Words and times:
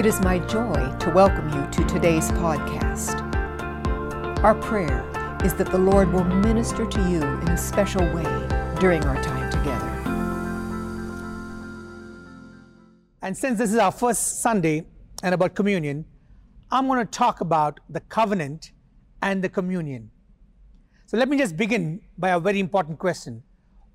It 0.00 0.06
is 0.06 0.18
my 0.22 0.38
joy 0.38 0.96
to 1.00 1.10
welcome 1.10 1.50
you 1.50 1.70
to 1.72 1.84
today's 1.86 2.30
podcast. 2.30 3.20
Our 4.42 4.54
prayer 4.54 5.04
is 5.44 5.52
that 5.56 5.70
the 5.70 5.76
Lord 5.76 6.10
will 6.10 6.24
minister 6.24 6.86
to 6.86 7.00
you 7.10 7.20
in 7.22 7.48
a 7.48 7.58
special 7.58 8.00
way 8.14 8.24
during 8.80 9.04
our 9.04 9.22
time 9.22 9.50
together. 9.50 9.90
And 13.20 13.36
since 13.36 13.58
this 13.58 13.74
is 13.74 13.76
our 13.76 13.92
first 13.92 14.40
Sunday 14.40 14.86
and 15.22 15.34
about 15.34 15.54
communion, 15.54 16.06
I'm 16.70 16.86
going 16.86 17.00
to 17.00 17.04
talk 17.04 17.42
about 17.42 17.80
the 17.90 18.00
covenant 18.00 18.72
and 19.20 19.44
the 19.44 19.50
communion. 19.50 20.10
So 21.08 21.18
let 21.18 21.28
me 21.28 21.36
just 21.36 21.58
begin 21.58 22.00
by 22.16 22.30
a 22.30 22.40
very 22.40 22.58
important 22.58 22.98
question 22.98 23.42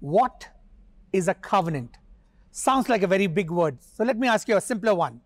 What 0.01 0.49
is 1.11 1.27
a 1.27 1.33
covenant? 1.33 1.97
Sounds 2.51 2.89
like 2.89 3.01
a 3.01 3.07
very 3.07 3.25
big 3.25 3.49
word. 3.49 3.79
So 3.81 4.03
let 4.03 4.19
me 4.19 4.27
ask 4.27 4.47
you 4.47 4.55
a 4.55 4.61
simpler 4.61 4.93
one. 4.93 5.21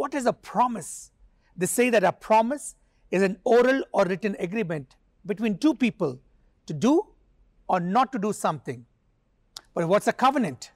What 0.00 0.14
is 0.14 0.24
a 0.24 0.32
promise? 0.32 1.10
They 1.58 1.66
say 1.66 1.90
that 1.90 2.04
a 2.04 2.10
promise 2.10 2.74
is 3.10 3.22
an 3.22 3.36
oral 3.44 3.82
or 3.92 4.06
written 4.06 4.34
agreement 4.38 4.96
between 5.26 5.58
two 5.58 5.74
people 5.74 6.18
to 6.64 6.72
do 6.72 7.06
or 7.68 7.80
not 7.80 8.10
to 8.12 8.18
do 8.18 8.32
something. 8.32 8.86
But 9.74 9.88
what's 9.88 10.06
a 10.06 10.14
covenant? 10.14 10.70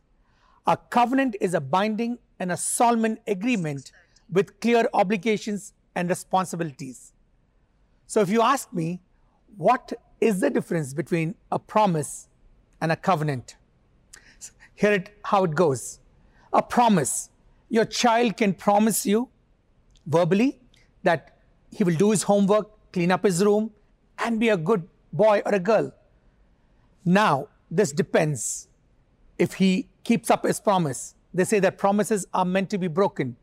A 0.67 0.77
covenant 0.77 1.37
is 1.41 1.55
a 1.55 1.61
binding 1.63 2.19
and 2.39 2.53
a 2.53 2.59
solemn 2.59 3.17
agreement 3.27 3.93
with 4.31 4.61
clear 4.61 4.87
obligations 4.93 5.73
and 5.95 6.11
responsibilities. 6.11 7.15
So 8.07 8.21
if 8.21 8.29
you 8.29 8.43
ask 8.43 8.75
me, 8.75 9.01
what 9.57 9.95
is 10.21 10.41
the 10.41 10.51
difference 10.51 10.93
between 10.93 11.35
a 11.51 11.59
promise 11.59 12.29
and 12.83 12.93
a 12.93 12.97
covenant? 12.97 13.57
Here 14.75 14.93
it 14.93 15.19
how 15.23 15.45
it 15.45 15.55
goes. 15.55 16.01
A 16.53 16.61
promise. 16.61 17.31
Your 17.75 17.85
child 17.85 18.37
can 18.37 18.55
promise 18.55 19.05
you 19.05 19.29
verbally 20.07 20.61
that 21.03 21.39
he 21.73 21.83
will 21.83 21.97
do 21.97 22.13
his 22.13 22.23
homework, 22.23 22.69
clean 22.93 23.11
up 23.11 23.25
his 23.25 23.45
room, 23.45 23.73
and 24.17 24.39
be 24.39 24.51
a 24.51 24.57
good 24.57 24.87
boy 25.13 25.43
or 25.45 25.53
a 25.57 25.59
girl. 25.59 25.93
Now, 27.05 27.49
this 27.69 27.91
depends 27.91 28.69
if 29.39 29.55
he 29.55 29.89
keeps 30.05 30.31
up 30.31 30.45
his 30.45 30.61
promise. 30.61 31.17
They 31.33 31.43
say 31.43 31.59
that 31.67 31.77
promises 31.77 32.25
are 32.33 32.45
meant 32.45 32.71
to 32.71 32.79
be 32.79 32.87
broken. 32.87 33.35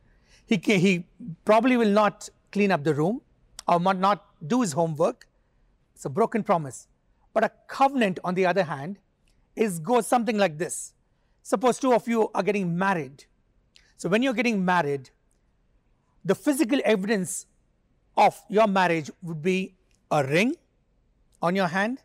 He, 0.45 0.57
can, 0.57 0.79
he 0.79 1.05
probably 1.43 1.75
will 1.75 1.89
not 1.89 2.29
clean 2.53 2.71
up 2.71 2.85
the 2.85 2.93
room 2.93 3.19
or 3.67 3.81
not 3.93 4.25
do 4.47 4.61
his 4.61 4.71
homework. 4.71 5.27
It's 5.93 6.05
a 6.05 6.09
broken 6.09 6.41
promise. 6.41 6.87
But 7.33 7.43
a 7.43 7.51
covenant, 7.67 8.19
on 8.23 8.35
the 8.35 8.45
other 8.45 8.63
hand, 8.63 8.97
is 9.57 9.77
goes 9.79 10.07
something 10.07 10.37
like 10.37 10.57
this. 10.57 10.93
Suppose 11.43 11.79
two 11.79 11.93
of 11.93 12.07
you 12.07 12.31
are 12.33 12.43
getting 12.43 12.77
married. 12.77 13.25
So 14.01 14.09
when 14.09 14.23
you're 14.23 14.33
getting 14.33 14.65
married, 14.65 15.11
the 16.25 16.33
physical 16.33 16.79
evidence 16.83 17.45
of 18.17 18.35
your 18.49 18.65
marriage 18.65 19.11
would 19.21 19.43
be 19.43 19.75
a 20.09 20.23
ring 20.25 20.55
on 21.39 21.55
your 21.55 21.67
hand, 21.67 22.01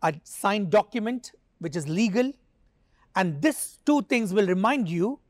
a 0.00 0.14
signed 0.24 0.70
document 0.70 1.32
which 1.58 1.76
is 1.76 1.86
legal, 1.86 2.32
and 3.16 3.42
these 3.42 3.80
two 3.84 4.00
things 4.04 4.32
will 4.32 4.46
remind 4.46 4.88
you 4.88 5.20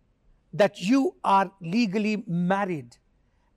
that 0.53 0.81
you 0.81 1.17
are 1.25 1.51
legally 1.61 2.23
married. 2.29 2.97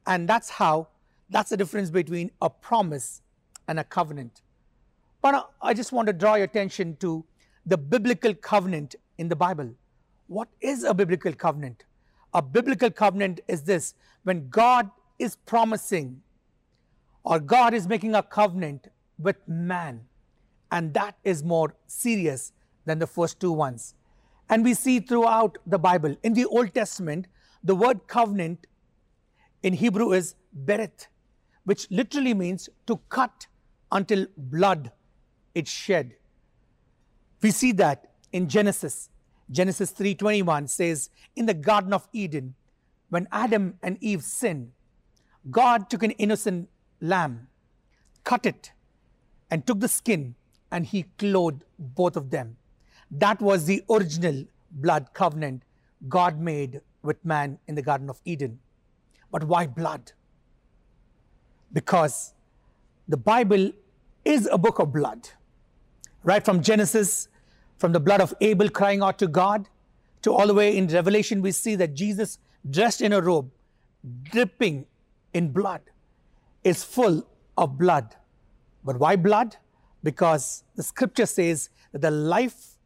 And 0.07 0.27
that's 0.27 0.49
how, 0.49 0.87
that's 1.29 1.51
the 1.51 1.57
difference 1.57 1.91
between 1.91 2.31
a 2.41 2.49
promise 2.49 3.21
and 3.67 3.79
a 3.79 3.83
covenant. 3.83 4.41
But 5.21 5.51
I 5.61 5.75
just 5.75 5.91
want 5.91 6.07
to 6.07 6.13
draw 6.13 6.33
your 6.33 6.45
attention 6.45 6.95
to 6.95 7.23
the 7.67 7.77
biblical 7.77 8.33
covenant 8.33 8.95
in 9.19 9.29
the 9.29 9.35
Bible. 9.35 9.69
What 10.25 10.47
is 10.61 10.83
a 10.83 10.95
biblical 10.95 11.31
covenant? 11.33 11.83
A 12.33 12.41
biblical 12.41 12.89
covenant 12.89 13.41
is 13.47 13.63
this 13.63 13.93
when 14.23 14.49
God 14.49 14.89
is 15.19 15.35
promising 15.35 16.21
or 17.23 17.39
God 17.39 17.73
is 17.73 17.87
making 17.87 18.15
a 18.15 18.23
covenant 18.23 18.87
with 19.17 19.37
man, 19.47 20.01
and 20.71 20.93
that 20.93 21.15
is 21.23 21.43
more 21.43 21.75
serious 21.87 22.51
than 22.85 22.99
the 22.99 23.07
first 23.07 23.39
two 23.39 23.51
ones. 23.51 23.95
And 24.49 24.63
we 24.63 24.73
see 24.73 24.99
throughout 24.99 25.57
the 25.65 25.79
Bible, 25.79 26.15
in 26.23 26.33
the 26.33 26.45
Old 26.45 26.73
Testament, 26.73 27.27
the 27.63 27.75
word 27.75 28.07
covenant 28.07 28.67
in 29.61 29.73
Hebrew 29.73 30.11
is 30.11 30.35
berit, 30.65 31.07
which 31.63 31.89
literally 31.89 32.33
means 32.33 32.69
to 32.87 32.99
cut 33.07 33.47
until 33.91 34.25
blood 34.35 34.91
is 35.55 35.69
shed. 35.69 36.15
We 37.41 37.51
see 37.51 37.71
that 37.73 38.11
in 38.33 38.49
Genesis. 38.49 39.09
Genesis 39.49 39.91
3:21 39.91 40.67
says, 40.67 41.09
"In 41.35 41.45
the 41.45 41.53
garden 41.53 41.93
of 41.93 42.07
Eden, 42.11 42.55
when 43.09 43.27
Adam 43.31 43.77
and 43.81 43.97
Eve 44.01 44.23
sinned, 44.23 44.71
God 45.49 45.89
took 45.89 46.03
an 46.03 46.11
innocent 46.11 46.69
lamb, 47.01 47.47
cut 48.23 48.45
it, 48.45 48.71
and 49.51 49.67
took 49.67 49.79
the 49.79 49.87
skin, 49.87 50.35
and 50.71 50.85
he 50.87 51.03
clothed 51.19 51.63
both 51.77 52.15
of 52.15 52.31
them. 52.31 52.57
That 53.11 53.41
was 53.41 53.65
the 53.65 53.83
original 53.89 54.45
blood 54.71 55.13
covenant 55.13 55.63
God 56.09 56.39
made 56.39 56.81
with 57.03 57.23
man 57.23 57.59
in 57.67 57.75
the 57.75 57.81
Garden 57.81 58.09
of 58.09 58.19
Eden. 58.25 58.59
But 59.31 59.43
why 59.43 59.67
blood? 59.67 60.13
Because 61.71 62.33
the 63.07 63.17
Bible 63.17 63.71
is 64.25 64.47
a 64.51 64.57
book 64.57 64.79
of 64.79 64.91
blood. 64.93 65.29
Right 66.23 66.43
from 66.43 66.63
Genesis, 66.63 67.27
from 67.83 67.91
the 67.91 67.99
blood 67.99 68.21
of 68.21 68.33
Abel 68.39 68.69
crying 68.69 69.01
out 69.01 69.19
to 69.19 69.27
God, 69.27 69.67
to 70.21 70.31
all 70.31 70.47
the 70.47 70.53
way 70.53 70.77
in 70.77 70.87
Revelation, 70.87 71.41
we 71.41 71.51
see 71.51 71.75
that 71.75 71.93
Jesus, 71.93 72.39
dressed 72.69 73.01
in 73.01 73.11
a 73.11 73.19
robe, 73.19 73.51
dripping 74.21 74.85
in 75.33 75.51
blood, 75.51 75.81
is 76.63 76.81
full 76.81 77.27
of 77.57 77.77
blood. 77.77 78.15
But 78.85 78.99
why 78.99 79.17
blood? 79.17 79.57
Because 80.01 80.63
the 80.77 80.81
scripture 80.81 81.25
says 81.25 81.71
that 81.91 81.99
the 81.99 82.09
life 82.09 82.77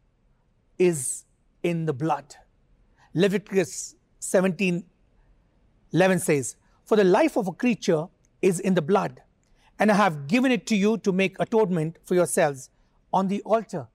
is 0.80 1.26
in 1.62 1.86
the 1.86 1.92
blood. 1.92 2.34
Leviticus 3.14 3.94
17 4.18 4.82
11 5.92 6.18
says, 6.18 6.56
For 6.84 6.96
the 6.96 7.04
life 7.04 7.36
of 7.36 7.46
a 7.46 7.52
creature 7.52 8.08
is 8.42 8.58
in 8.58 8.74
the 8.74 8.82
blood, 8.82 9.22
and 9.78 9.92
I 9.92 9.94
have 9.94 10.26
given 10.26 10.50
it 10.50 10.66
to 10.66 10.74
you 10.74 10.98
to 10.98 11.12
make 11.12 11.36
atonement 11.38 11.98
for 12.02 12.16
yourselves 12.16 12.70
on 13.12 13.28
the 13.28 13.42
altar. 13.42 13.86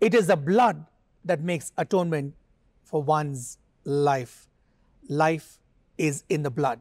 It 0.00 0.14
is 0.14 0.28
the 0.28 0.36
blood 0.36 0.86
that 1.24 1.42
makes 1.42 1.72
atonement 1.76 2.34
for 2.84 3.02
one's 3.02 3.58
life. 3.84 4.48
Life 5.08 5.58
is 5.98 6.24
in 6.28 6.42
the 6.42 6.50
blood. 6.50 6.80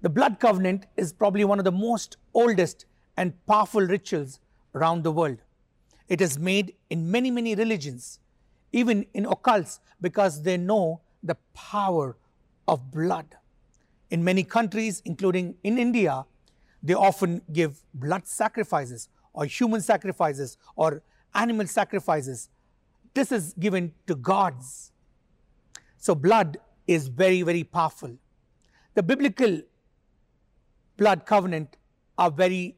The 0.00 0.08
blood 0.08 0.40
covenant 0.40 0.86
is 0.96 1.12
probably 1.12 1.44
one 1.44 1.58
of 1.58 1.64
the 1.64 1.72
most 1.72 2.16
oldest 2.32 2.86
and 3.16 3.34
powerful 3.46 3.82
rituals 3.82 4.40
around 4.74 5.04
the 5.04 5.12
world. 5.12 5.38
It 6.08 6.20
is 6.20 6.38
made 6.38 6.74
in 6.88 7.10
many, 7.10 7.30
many 7.30 7.54
religions, 7.54 8.18
even 8.72 9.06
in 9.12 9.24
occults, 9.24 9.80
because 10.00 10.42
they 10.42 10.56
know 10.56 11.00
the 11.22 11.36
power 11.54 12.16
of 12.66 12.90
blood. 12.90 13.36
In 14.10 14.24
many 14.24 14.42
countries, 14.42 15.02
including 15.04 15.54
in 15.62 15.78
India, 15.78 16.24
they 16.82 16.94
often 16.94 17.42
give 17.52 17.84
blood 17.94 18.26
sacrifices 18.26 19.08
or 19.34 19.44
human 19.44 19.80
sacrifices 19.80 20.56
or 20.76 21.02
animal 21.34 21.66
sacrifices. 21.66 22.48
This 23.14 23.32
is 23.32 23.54
given 23.58 23.92
to 24.06 24.14
gods. 24.14 24.92
So, 25.98 26.14
blood 26.14 26.58
is 26.86 27.08
very, 27.08 27.42
very 27.42 27.64
powerful. 27.64 28.16
The 28.94 29.02
biblical 29.02 29.62
blood 30.96 31.24
covenant 31.26 31.76
are 32.18 32.30
very 32.30 32.76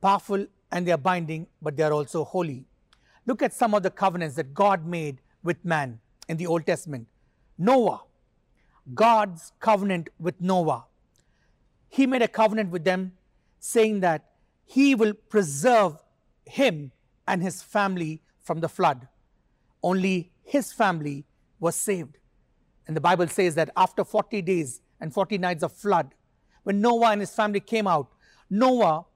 powerful 0.00 0.46
and 0.70 0.86
they 0.86 0.92
are 0.92 0.98
binding, 0.98 1.46
but 1.60 1.76
they 1.76 1.82
are 1.82 1.92
also 1.92 2.24
holy. 2.24 2.64
Look 3.26 3.42
at 3.42 3.52
some 3.52 3.74
of 3.74 3.82
the 3.82 3.90
covenants 3.90 4.36
that 4.36 4.52
God 4.54 4.86
made 4.86 5.20
with 5.42 5.64
man 5.64 6.00
in 6.28 6.36
the 6.36 6.46
Old 6.46 6.66
Testament. 6.66 7.06
Noah, 7.58 8.02
God's 8.94 9.52
covenant 9.60 10.08
with 10.18 10.40
Noah. 10.40 10.86
He 11.88 12.06
made 12.06 12.22
a 12.22 12.28
covenant 12.28 12.70
with 12.70 12.84
them 12.84 13.12
saying 13.60 14.00
that 14.00 14.30
he 14.64 14.94
will 14.94 15.12
preserve 15.12 15.98
him 16.46 16.90
and 17.26 17.42
his 17.42 17.62
family 17.62 18.22
from 18.40 18.60
the 18.60 18.68
flood. 18.68 19.08
Only 19.82 20.32
his 20.44 20.72
family 20.72 21.26
was 21.60 21.76
saved. 21.76 22.18
And 22.86 22.96
the 22.96 23.00
Bible 23.00 23.28
says 23.28 23.54
that 23.54 23.70
after 23.76 24.04
40 24.04 24.42
days 24.42 24.80
and 25.00 25.12
40 25.12 25.38
nights 25.38 25.62
of 25.62 25.72
flood, 25.72 26.14
when 26.64 26.80
Noah 26.80 27.12
and 27.12 27.20
his 27.20 27.34
family 27.34 27.60
came 27.60 27.86
out, 27.86 28.08
Noah 28.50 29.06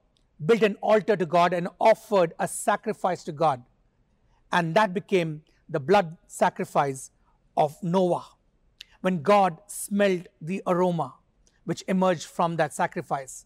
built 0.45 0.63
an 0.63 0.75
altar 0.81 1.15
to 1.15 1.25
God 1.25 1.53
and 1.53 1.67
offered 1.79 2.33
a 2.39 2.47
sacrifice 2.47 3.23
to 3.25 3.31
God. 3.31 3.63
And 4.51 4.75
that 4.75 4.93
became 4.93 5.43
the 5.69 5.79
blood 5.79 6.17
sacrifice 6.27 7.11
of 7.55 7.75
Noah. 7.81 8.25
When 9.01 9.21
God 9.21 9.57
smelled 9.67 10.27
the 10.41 10.61
aroma 10.65 11.15
which 11.65 11.83
emerged 11.87 12.25
from 12.25 12.55
that 12.57 12.73
sacrifice, 12.73 13.45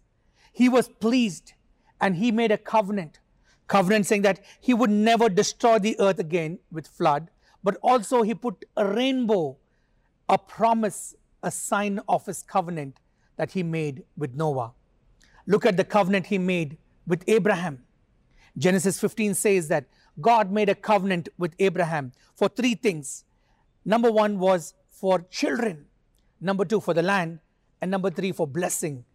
he 0.52 0.70
was 0.70 0.88
pleased 0.88 1.54
and 2.00 2.16
he 2.16 2.32
made 2.32 2.52
a 2.52 2.58
covenant. 2.58 3.20
Covenant 3.68 4.06
saying 4.06 4.24
that 4.24 4.40
he 4.60 4.74
would 4.74 4.90
never 4.90 5.30
destroy 5.30 5.80
the 5.80 6.00
earth 6.00 6.20
again 6.20 6.60
with 6.72 6.88
flood, 6.88 7.30
but 7.64 7.78
also 7.82 8.22
he 8.22 8.34
put 8.34 8.66
a 8.76 8.86
rainbow, 8.86 9.58
a 10.28 10.38
promise 10.38 11.16
a 11.44 11.52
sign 11.52 12.00
of 12.08 12.26
his 12.26 12.44
covenant 12.44 13.00
that 13.38 13.52
he 13.52 13.64
made 13.64 14.04
with 14.18 14.36
Noah. 14.36 14.74
Look 15.48 15.66
at 15.66 15.78
the 15.78 15.84
covenant 15.84 16.28
he 16.28 16.38
made 16.38 16.78
with 17.08 17.24
Abraham. 17.28 17.84
Genesis 18.58 19.00
15 19.00 19.34
says 19.34 19.68
that 19.70 19.86
God 20.20 20.52
made 20.52 20.70
a 20.70 20.76
covenant 20.76 21.30
with 21.38 21.56
Abraham 21.58 22.12
for 22.36 22.48
three 22.48 22.76
things. 22.76 23.24
Number 23.86 24.12
one 24.12 24.38
was 24.38 24.74
for 24.90 25.22
children, 25.30 25.86
number 26.40 26.66
two, 26.66 26.80
for 26.80 26.94
the 26.94 27.02
land, 27.02 27.40
and 27.82 27.90
number 27.90 28.12
three, 28.12 28.32
for 28.32 28.46
blessing. 28.46 29.06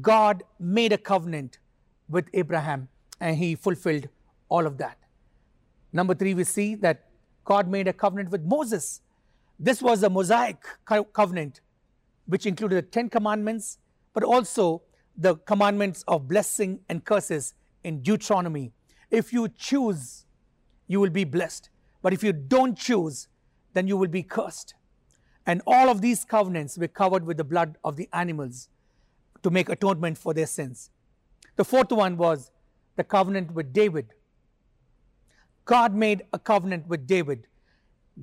God 0.00 0.42
made 0.58 0.92
a 0.92 0.98
covenant 0.98 1.58
with 2.08 2.28
Abraham 2.32 2.88
and 3.20 3.36
he 3.36 3.54
fulfilled 3.54 4.08
all 4.48 4.66
of 4.66 4.78
that. 4.78 4.98
Number 5.92 6.14
three, 6.14 6.34
we 6.34 6.44
see 6.44 6.74
that 6.76 7.04
God 7.44 7.68
made 7.68 7.88
a 7.88 7.92
covenant 7.92 8.30
with 8.30 8.42
Moses. 8.42 9.00
This 9.58 9.82
was 9.82 10.02
a 10.02 10.10
Mosaic 10.10 10.58
co- 10.84 11.04
covenant, 11.04 11.60
which 12.26 12.46
included 12.46 12.76
the 12.76 12.82
Ten 12.82 13.08
Commandments, 13.08 13.78
but 14.12 14.22
also 14.22 14.82
the 15.16 15.36
commandments 15.36 16.04
of 16.06 16.28
blessing 16.28 16.80
and 16.88 17.04
curses 17.04 17.54
in 17.84 18.02
Deuteronomy. 18.02 18.72
If 19.10 19.32
you 19.32 19.48
choose, 19.48 20.26
you 20.86 21.00
will 21.00 21.10
be 21.10 21.24
blessed. 21.24 21.70
But 22.02 22.12
if 22.12 22.22
you 22.22 22.32
don't 22.32 22.76
choose, 22.76 23.28
then 23.72 23.88
you 23.88 23.96
will 23.96 24.08
be 24.08 24.22
cursed. 24.22 24.74
And 25.46 25.62
all 25.66 25.88
of 25.88 26.00
these 26.00 26.24
covenants 26.24 26.76
were 26.76 26.88
covered 26.88 27.24
with 27.24 27.38
the 27.38 27.44
blood 27.44 27.78
of 27.82 27.96
the 27.96 28.08
animals 28.12 28.68
to 29.42 29.50
make 29.50 29.68
atonement 29.68 30.18
for 30.18 30.34
their 30.34 30.46
sins. 30.46 30.90
The 31.56 31.64
fourth 31.64 31.90
one 31.90 32.16
was 32.16 32.50
the 32.98 33.04
covenant 33.04 33.52
with 33.52 33.72
David. 33.72 34.12
God 35.64 35.94
made 35.94 36.22
a 36.32 36.38
covenant 36.38 36.88
with 36.88 37.06
David. 37.06 37.46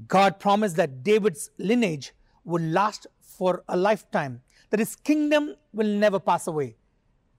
God 0.07 0.38
promised 0.39 0.75
that 0.75 1.01
David's 1.01 1.50
lineage 1.57 2.12
would 2.44 2.62
last 2.62 3.07
for 3.22 3.63
a 3.69 3.77
lifetime, 3.77 4.42
that 4.69 4.81
his 4.81 4.95
kingdom 4.98 5.56
will 5.72 5.88
never 5.88 6.19
pass 6.19 6.48
away. 6.48 6.75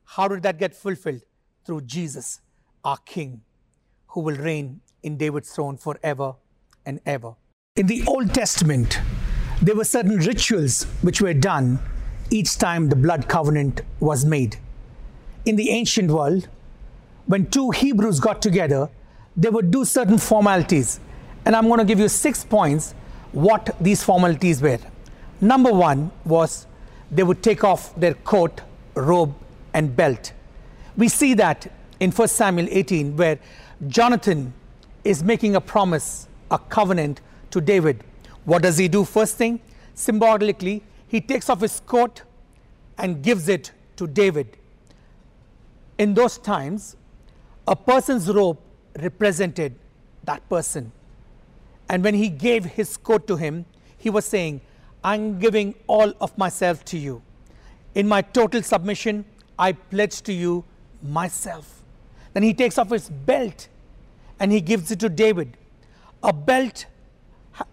How 0.05 0.29
did 0.29 0.43
that 0.45 0.59
get 0.59 0.75
fulfilled? 0.75 1.23
Through 1.67 1.83
Jesus, 1.83 2.41
our 2.85 2.97
King, 2.99 3.43
who 4.09 4.21
will 4.21 4.37
reign 4.37 4.81
in 5.03 5.19
David's 5.19 5.51
throne 5.53 5.77
forever 5.77 6.35
and 6.87 7.01
ever. 7.05 7.35
In 7.77 7.87
the 7.87 8.03
Old 8.07 8.33
Testament, 8.33 9.01
there 9.61 9.77
were 9.77 9.85
certain 9.85 10.19
rituals 10.19 10.85
which 11.03 11.21
were 11.21 11.35
done 11.35 11.81
each 12.31 12.57
time 12.57 12.89
the 12.89 12.97
blood 12.97 13.29
covenant 13.29 13.83
was 14.01 14.25
made. 14.25 14.57
In 15.45 15.57
the 15.57 15.71
ancient 15.71 16.11
world, 16.11 16.49
when 17.27 17.47
two 17.47 17.71
Hebrews 17.71 18.21
got 18.21 18.41
together, 18.41 18.89
they 19.37 19.51
would 19.51 19.71
do 19.71 19.85
certain 19.85 20.19
formalities. 20.19 21.01
And 21.45 21.55
I'm 21.55 21.67
going 21.67 21.79
to 21.79 21.85
give 21.85 22.01
you 22.01 22.09
six 22.09 22.45
points 22.45 22.95
what 23.33 23.77
these 23.81 24.03
formalities 24.03 24.63
were. 24.63 24.79
Number 25.41 25.73
one 25.73 26.11
was 26.25 26.67
they 27.11 27.23
would 27.23 27.43
take 27.43 27.63
off 27.63 27.95
their 27.97 28.15
coat, 28.15 28.63
robe, 28.95 29.35
and 29.75 29.95
belt. 29.95 30.33
We 30.97 31.09
see 31.09 31.35
that 31.35 31.71
in 32.01 32.11
1 32.11 32.29
Samuel 32.29 32.69
18, 32.71 33.17
where 33.17 33.39
Jonathan 33.89 34.55
is 35.05 35.23
making 35.23 35.55
a 35.55 35.61
promise, 35.61 36.29
a 36.51 36.59
covenant 36.59 37.21
to 37.51 37.61
David. 37.61 38.03
What 38.45 38.63
does 38.63 38.79
he 38.79 38.89
do 38.89 39.05
first 39.05 39.37
thing? 39.37 39.61
Symbolically, 39.95 40.83
he 41.09 41.21
takes 41.21 41.51
off 41.51 41.61
his 41.61 41.81
coat 41.81 42.23
and 42.99 43.23
gives 43.23 43.49
it 43.49 43.73
to 43.97 44.07
David. 44.07 44.57
In 45.99 46.15
those 46.15 46.39
times, 46.39 46.97
a 47.67 47.75
person's 47.75 48.29
robe 48.29 48.59
represented 48.99 49.75
that 50.25 50.49
person. 50.49 50.93
And 51.89 52.03
when 52.03 52.15
he 52.15 52.29
gave 52.29 52.65
his 52.65 52.97
coat 52.97 53.27
to 53.29 53.37
him, 53.37 53.65
he 53.97 54.11
was 54.11 54.25
saying, 54.25 54.61
I'm 55.03 55.39
giving 55.39 55.75
all 55.87 56.13
of 56.21 56.37
myself 56.37 56.85
to 56.87 56.99
you. 56.99 57.23
In 57.95 58.09
my 58.09 58.23
total 58.23 58.63
submission, 58.63 59.25
I 59.59 59.73
pledge 59.73 60.23
to 60.23 60.33
you 60.33 60.65
myself. 61.03 61.83
Then 62.33 62.43
he 62.43 62.53
takes 62.53 62.77
off 62.77 62.91
his 62.91 63.09
belt 63.09 63.69
and 64.39 64.53
he 64.53 64.61
gives 64.61 64.91
it 64.91 65.01
to 65.01 65.09
David. 65.09 65.57
A 66.23 66.33
belt 66.33 66.87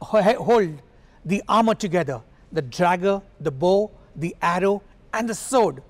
hold 0.01 0.81
the 1.25 1.43
armor 1.47 1.75
together 1.75 2.21
the 2.51 2.61
dagger, 2.61 3.19
the 3.39 3.49
bow, 3.51 3.89
the 4.15 4.35
arrow, 4.41 4.83
and 5.11 5.27
the 5.27 5.33
sword. 5.33 5.81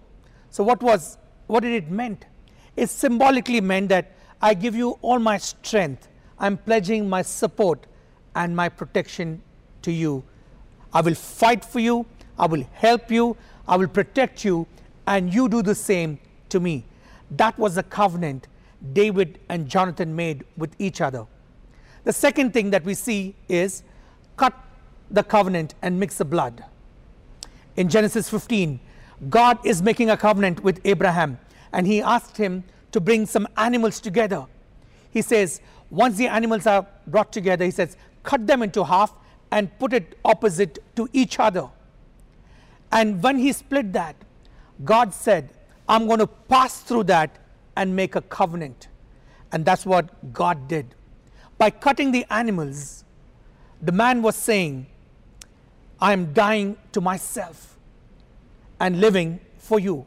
So, 0.50 0.64
what 0.64 0.82
was 0.82 1.18
what 1.48 1.62
did 1.62 1.74
it 1.74 1.92
meant? 1.92 2.26
It 2.76 2.90
symbolically 2.90 3.62
meant 3.62 3.90
that 3.90 4.12
I 4.42 4.54
give 4.54 4.76
you 4.76 4.98
all 5.02 5.20
my 5.20 5.38
strength. 5.38 6.08
I'm 6.40 6.58
pledging 6.58 7.08
my 7.10 7.22
support 7.22 7.86
and 8.36 8.56
my 8.56 8.70
protection 8.70 9.42
to 9.84 9.92
you. 9.92 10.24
I 10.92 11.02
will 11.02 11.16
fight 11.16 11.64
for 11.64 11.80
you. 11.80 12.06
I 12.38 12.48
will 12.48 12.64
help 12.74 13.12
you. 13.12 13.38
I 13.68 13.78
will 13.78 13.88
protect 13.88 14.44
you. 14.44 14.68
And 15.08 15.34
you 15.34 15.48
do 15.48 15.62
the 15.62 15.76
same 15.76 16.20
to 16.50 16.60
me. 16.60 16.86
That 17.32 17.58
was 17.58 17.76
the 17.76 17.84
covenant 17.84 18.48
David 18.92 19.40
and 19.50 19.70
Jonathan 19.70 20.16
made 20.16 20.44
with 20.58 20.76
each 20.80 21.00
other. 21.00 21.26
The 22.04 22.14
second 22.14 22.54
thing 22.54 22.72
that 22.72 22.84
we 22.84 22.96
see 22.96 23.36
is 23.48 23.84
cut 24.36 24.54
the 25.10 25.24
covenant 25.24 25.76
and 25.82 26.00
mix 26.00 26.18
the 26.18 26.26
blood. 26.26 26.66
In 27.78 27.88
Genesis 27.88 28.30
15, 28.30 28.80
God 29.30 29.58
is 29.66 29.82
making 29.82 30.10
a 30.10 30.18
covenant 30.18 30.64
with 30.64 30.82
Abraham 30.84 31.40
and 31.74 31.86
he 31.88 32.02
asked 32.02 32.38
him 32.38 32.64
to 32.92 33.02
bring 33.02 33.26
some 33.26 33.48
animals 33.58 34.00
together. 34.00 34.46
He 35.12 35.22
says, 35.22 35.60
once 35.90 36.18
the 36.18 36.28
animals 36.28 36.66
are 36.68 36.88
brought 37.08 37.34
together, 37.34 37.66
he 37.66 37.72
says, 37.72 37.98
cut 38.24 38.48
them 38.48 38.64
into 38.64 38.84
half 38.84 39.14
and 39.52 39.78
put 39.80 39.94
it 39.94 40.18
opposite 40.24 40.80
to 40.96 41.10
each 41.14 41.40
other. 41.40 41.70
And 42.92 43.22
when 43.22 43.38
he 43.38 43.52
split 43.52 43.92
that, 43.94 44.16
God 44.86 45.14
said, 45.14 45.50
I'm 45.90 46.08
going 46.08 46.20
to 46.20 46.28
pass 46.28 46.82
through 46.82 47.04
that 47.06 47.38
and 47.76 47.96
make 47.96 48.16
a 48.16 48.22
covenant. 48.22 48.88
And 49.52 49.66
that's 49.66 49.86
what 49.86 50.34
God 50.34 50.68
did. 50.68 50.96
By 51.58 51.70
cutting 51.70 52.12
the 52.12 52.26
animals, 52.30 53.04
the 53.82 53.92
man 53.92 54.22
was 54.22 54.36
saying, 54.36 54.88
I 56.00 56.14
am 56.14 56.34
dying 56.34 56.78
to 56.92 57.02
myself 57.02 57.78
and 58.80 59.00
living 59.00 59.40
for 59.58 59.80
you. 59.80 60.06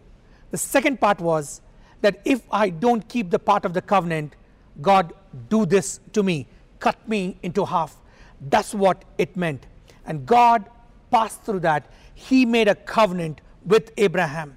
The 0.50 0.58
second 0.58 1.00
part 1.00 1.20
was 1.20 1.60
that 2.00 2.20
if 2.24 2.42
I 2.50 2.70
don't 2.70 3.08
keep 3.08 3.30
the 3.30 3.38
part 3.38 3.64
of 3.64 3.72
the 3.72 3.82
covenant, 3.82 4.36
God, 4.80 5.12
do 5.48 5.66
this 5.66 6.00
to 6.12 6.22
me, 6.22 6.46
cut 6.78 7.08
me 7.08 7.36
into 7.42 7.64
half. 7.64 7.96
That's 8.40 8.74
what 8.74 9.04
it 9.18 9.36
meant. 9.36 9.66
And 10.04 10.26
God 10.26 10.66
passed 11.10 11.42
through 11.42 11.60
that. 11.60 11.90
He 12.14 12.44
made 12.44 12.68
a 12.68 12.74
covenant 12.74 13.40
with 13.64 13.92
Abraham. 13.96 14.56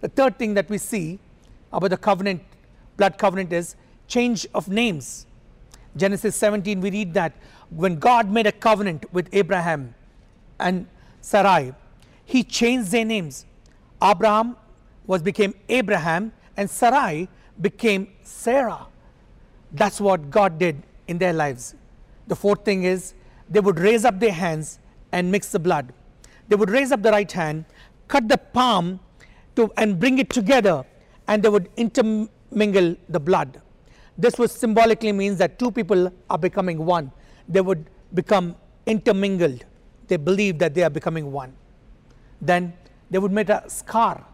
The 0.00 0.08
third 0.08 0.38
thing 0.38 0.54
that 0.54 0.68
we 0.68 0.78
see 0.78 1.18
about 1.72 1.90
the 1.90 1.96
covenant, 1.96 2.42
blood 2.96 3.16
covenant, 3.16 3.52
is 3.52 3.76
change 4.06 4.46
of 4.54 4.68
names. 4.68 5.26
Genesis 5.96 6.36
17, 6.36 6.80
we 6.80 6.90
read 6.90 7.14
that 7.14 7.32
when 7.70 7.98
God 7.98 8.30
made 8.30 8.46
a 8.46 8.52
covenant 8.52 9.12
with 9.12 9.28
Abraham 9.32 9.94
and 10.58 10.86
Sarai, 11.20 11.72
he 12.24 12.42
changed 12.42 12.90
their 12.90 13.04
names. 13.04 13.46
Abram 14.00 14.56
was 15.06 15.22
became 15.22 15.54
Abraham 15.68 16.32
and 16.56 16.68
Sarai 16.68 17.28
became 17.60 18.08
Sarah. 18.22 18.86
That's 19.72 20.00
what 20.00 20.30
God 20.30 20.58
did 20.58 20.82
in 21.08 21.18
their 21.18 21.32
lives. 21.32 21.74
The 22.26 22.36
fourth 22.36 22.64
thing 22.64 22.84
is 22.84 23.14
they 23.48 23.60
would 23.60 23.78
raise 23.78 24.04
up 24.04 24.20
their 24.20 24.32
hands 24.32 24.78
and 25.12 25.30
mix 25.30 25.50
the 25.50 25.58
blood. 25.58 25.92
They 26.48 26.56
would 26.56 26.70
raise 26.70 26.92
up 26.92 27.02
the 27.02 27.10
right 27.10 27.30
hand, 27.30 27.64
cut 28.08 28.28
the 28.28 28.38
palm 28.38 29.00
to, 29.56 29.70
and 29.76 29.98
bring 29.98 30.18
it 30.18 30.30
together, 30.30 30.84
and 31.28 31.42
they 31.42 31.48
would 31.48 31.68
intermingle 31.76 32.96
the 33.08 33.20
blood. 33.20 33.60
This 34.16 34.38
would 34.38 34.50
symbolically 34.50 35.12
means 35.12 35.38
that 35.38 35.58
two 35.58 35.70
people 35.70 36.12
are 36.30 36.38
becoming 36.38 36.84
one. 36.84 37.10
They 37.48 37.60
would 37.60 37.90
become 38.12 38.56
intermingled. 38.86 39.64
They 40.08 40.16
believe 40.16 40.58
that 40.58 40.74
they 40.74 40.82
are 40.82 40.90
becoming 40.90 41.32
one. 41.32 41.54
Then 42.40 42.74
they 43.10 43.18
would 43.18 43.32
make 43.32 43.48
a 43.48 43.68
scar. 43.68 44.24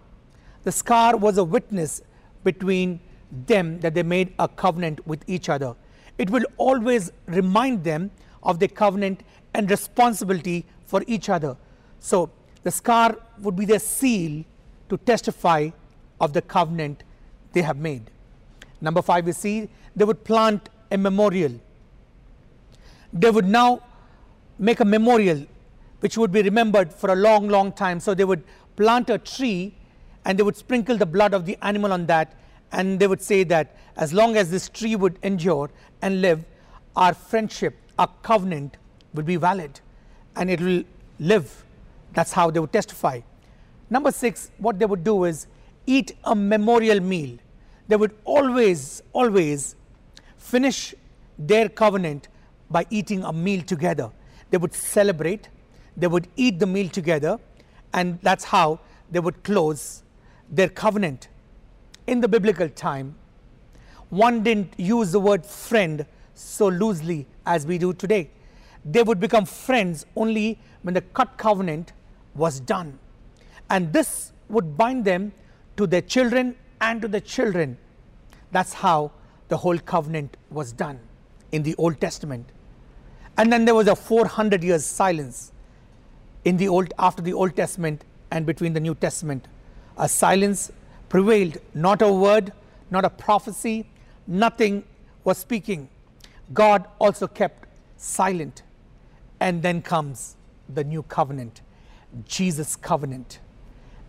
The 0.64 0.72
scar 0.72 1.16
was 1.16 1.38
a 1.38 1.44
witness 1.44 2.02
between 2.44 3.00
them 3.46 3.80
that 3.80 3.94
they 3.94 4.02
made 4.02 4.34
a 4.38 4.48
covenant 4.48 5.06
with 5.06 5.22
each 5.28 5.48
other. 5.48 5.74
It 6.18 6.30
will 6.30 6.44
always 6.56 7.12
remind 7.26 7.84
them 7.84 8.10
of 8.42 8.58
their 8.58 8.68
covenant 8.68 9.22
and 9.54 9.70
responsibility 9.70 10.64
for 10.84 11.02
each 11.06 11.28
other. 11.28 11.56
So 11.98 12.30
the 12.62 12.70
scar 12.70 13.16
would 13.40 13.56
be 13.56 13.64
their 13.64 13.78
seal 13.78 14.44
to 14.88 14.96
testify 14.98 15.70
of 16.20 16.32
the 16.32 16.42
covenant 16.42 17.04
they 17.52 17.62
have 17.62 17.78
made. 17.78 18.10
Number 18.80 19.02
five, 19.02 19.24
we 19.26 19.32
see 19.32 19.68
they 19.94 20.04
would 20.04 20.24
plant 20.24 20.68
a 20.90 20.98
memorial. 20.98 21.52
They 23.12 23.30
would 23.30 23.46
now 23.46 23.82
make 24.58 24.80
a 24.80 24.84
memorial 24.84 25.46
which 26.00 26.16
would 26.16 26.32
be 26.32 26.42
remembered 26.42 26.92
for 26.92 27.10
a 27.10 27.16
long, 27.16 27.48
long 27.48 27.72
time. 27.72 28.00
So 28.00 28.14
they 28.14 28.24
would 28.24 28.42
plant 28.76 29.10
a 29.10 29.18
tree 29.18 29.74
and 30.24 30.38
they 30.38 30.42
would 30.42 30.56
sprinkle 30.56 30.96
the 30.96 31.06
blood 31.06 31.34
of 31.34 31.46
the 31.46 31.56
animal 31.62 31.92
on 31.92 32.06
that. 32.06 32.34
And 32.72 33.00
they 33.00 33.06
would 33.06 33.22
say 33.22 33.44
that 33.44 33.76
as 33.96 34.12
long 34.12 34.36
as 34.36 34.50
this 34.50 34.68
tree 34.68 34.96
would 34.96 35.18
endure 35.22 35.70
and 36.02 36.20
live, 36.20 36.44
our 36.96 37.14
friendship, 37.14 37.76
our 37.98 38.08
covenant 38.22 38.76
will 39.14 39.24
be 39.24 39.36
valid 39.36 39.80
and 40.36 40.50
it 40.50 40.60
will 40.60 40.84
live 41.18 41.64
That's 42.12 42.32
how 42.32 42.50
they 42.50 42.60
would 42.60 42.72
testify. 42.72 43.20
Number 43.88 44.10
six, 44.10 44.50
what 44.58 44.78
they 44.78 44.86
would 44.86 45.04
do 45.04 45.24
is 45.24 45.46
eat 45.86 46.12
a 46.24 46.34
memorial 46.34 47.00
meal. 47.00 47.38
They 47.88 47.96
would 47.96 48.14
always, 48.24 49.02
always 49.12 49.76
finish 50.36 50.94
their 51.38 51.68
covenant 51.68 52.28
by 52.70 52.86
eating 52.90 53.24
a 53.24 53.32
meal 53.32 53.62
together. 53.62 54.10
They 54.50 54.58
would 54.58 54.74
celebrate, 54.74 55.48
they 55.96 56.06
would 56.06 56.28
eat 56.36 56.58
the 56.58 56.66
meal 56.66 56.88
together, 56.88 57.38
and 57.92 58.18
that's 58.22 58.44
how 58.44 58.80
they 59.10 59.20
would 59.20 59.42
close 59.42 60.02
their 60.50 60.68
covenant. 60.68 61.28
In 62.06 62.20
the 62.20 62.28
biblical 62.28 62.68
time, 62.68 63.14
one 64.08 64.42
didn't 64.42 64.74
use 64.76 65.12
the 65.12 65.20
word 65.20 65.46
friend 65.46 66.04
so 66.34 66.68
loosely 66.68 67.26
as 67.46 67.66
we 67.66 67.78
do 67.78 67.92
today. 67.92 68.30
They 68.84 69.02
would 69.02 69.20
become 69.20 69.44
friends 69.44 70.06
only 70.16 70.58
when 70.82 70.94
the 70.94 71.02
cut 71.02 71.36
covenant 71.36 71.92
was 72.34 72.60
done. 72.60 72.98
And 73.68 73.92
this 73.92 74.32
would 74.48 74.76
bind 74.76 75.04
them 75.04 75.32
to 75.76 75.86
their 75.86 76.00
children 76.00 76.56
and 76.80 77.00
to 77.02 77.08
the 77.08 77.20
children. 77.20 77.78
That's 78.50 78.72
how 78.72 79.12
the 79.48 79.56
whole 79.56 79.78
covenant 79.78 80.36
was 80.50 80.72
done 80.72 80.98
in 81.52 81.62
the 81.62 81.74
Old 81.76 82.00
Testament. 82.00 82.46
And 83.36 83.52
then 83.52 83.64
there 83.64 83.74
was 83.74 83.86
a 83.86 83.94
400 83.94 84.64
years 84.64 84.84
silence 84.84 85.52
in 86.44 86.56
the 86.56 86.68
old 86.68 86.92
after 86.98 87.22
the 87.22 87.32
Old 87.32 87.54
Testament 87.54 88.04
and 88.30 88.46
between 88.46 88.72
the 88.72 88.80
New 88.80 88.94
Testament. 88.94 89.46
A 89.96 90.08
silence 90.08 90.70
prevailed, 91.08 91.58
not 91.74 92.02
a 92.02 92.12
word, 92.12 92.52
not 92.90 93.04
a 93.04 93.10
prophecy, 93.10 93.86
nothing 94.26 94.84
was 95.24 95.38
speaking. 95.38 95.88
God 96.52 96.86
also 96.98 97.26
kept 97.26 97.66
silent. 97.96 98.62
And 99.40 99.62
then 99.62 99.80
comes 99.80 100.36
the 100.68 100.84
new 100.84 101.02
covenant, 101.02 101.62
Jesus' 102.26 102.76
covenant. 102.76 103.38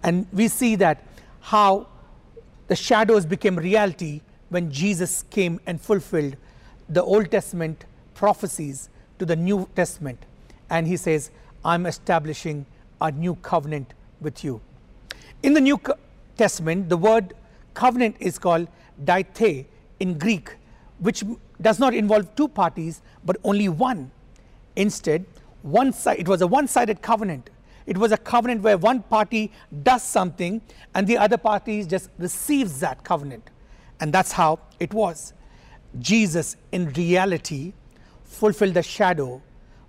And 0.03 0.27
we 0.33 0.47
see 0.47 0.75
that 0.75 1.03
how 1.39 1.87
the 2.67 2.75
shadows 2.75 3.25
became 3.25 3.55
reality 3.55 4.21
when 4.49 4.71
Jesus 4.71 5.23
came 5.29 5.59
and 5.65 5.79
fulfilled 5.79 6.35
the 6.89 7.01
Old 7.01 7.31
Testament 7.31 7.85
prophecies 8.13 8.89
to 9.19 9.25
the 9.25 9.35
New 9.35 9.69
Testament. 9.75 10.25
And 10.69 10.85
he 10.87 10.97
says, 10.97 11.31
I'm 11.63 11.85
establishing 11.85 12.65
a 12.99 13.11
new 13.11 13.35
covenant 13.35 13.93
with 14.19 14.43
you. 14.43 14.61
In 15.43 15.53
the 15.53 15.61
New 15.61 15.79
Testament, 16.37 16.89
the 16.89 16.97
word 16.97 17.33
covenant 17.73 18.15
is 18.19 18.37
called 18.37 18.67
diathé 19.03 19.65
in 19.99 20.17
Greek, 20.17 20.55
which 20.99 21.23
does 21.61 21.79
not 21.79 21.93
involve 21.93 22.35
two 22.35 22.47
parties 22.47 23.01
but 23.23 23.37
only 23.43 23.69
one. 23.69 24.11
Instead, 24.75 25.25
one 25.61 25.93
side, 25.93 26.19
it 26.19 26.27
was 26.27 26.41
a 26.41 26.47
one 26.47 26.67
sided 26.67 27.01
covenant. 27.01 27.49
It 27.85 27.97
was 27.97 28.11
a 28.11 28.17
covenant 28.17 28.61
where 28.61 28.77
one 28.77 29.01
party 29.03 29.51
does 29.83 30.03
something 30.03 30.61
and 30.93 31.07
the 31.07 31.17
other 31.17 31.37
party 31.37 31.83
just 31.83 32.09
receives 32.17 32.79
that 32.79 33.03
covenant. 33.03 33.49
And 33.99 34.13
that's 34.13 34.31
how 34.31 34.59
it 34.79 34.93
was. 34.93 35.33
Jesus, 35.99 36.55
in 36.71 36.91
reality, 36.93 37.73
fulfilled 38.23 38.75
the 38.75 38.83
shadow 38.83 39.41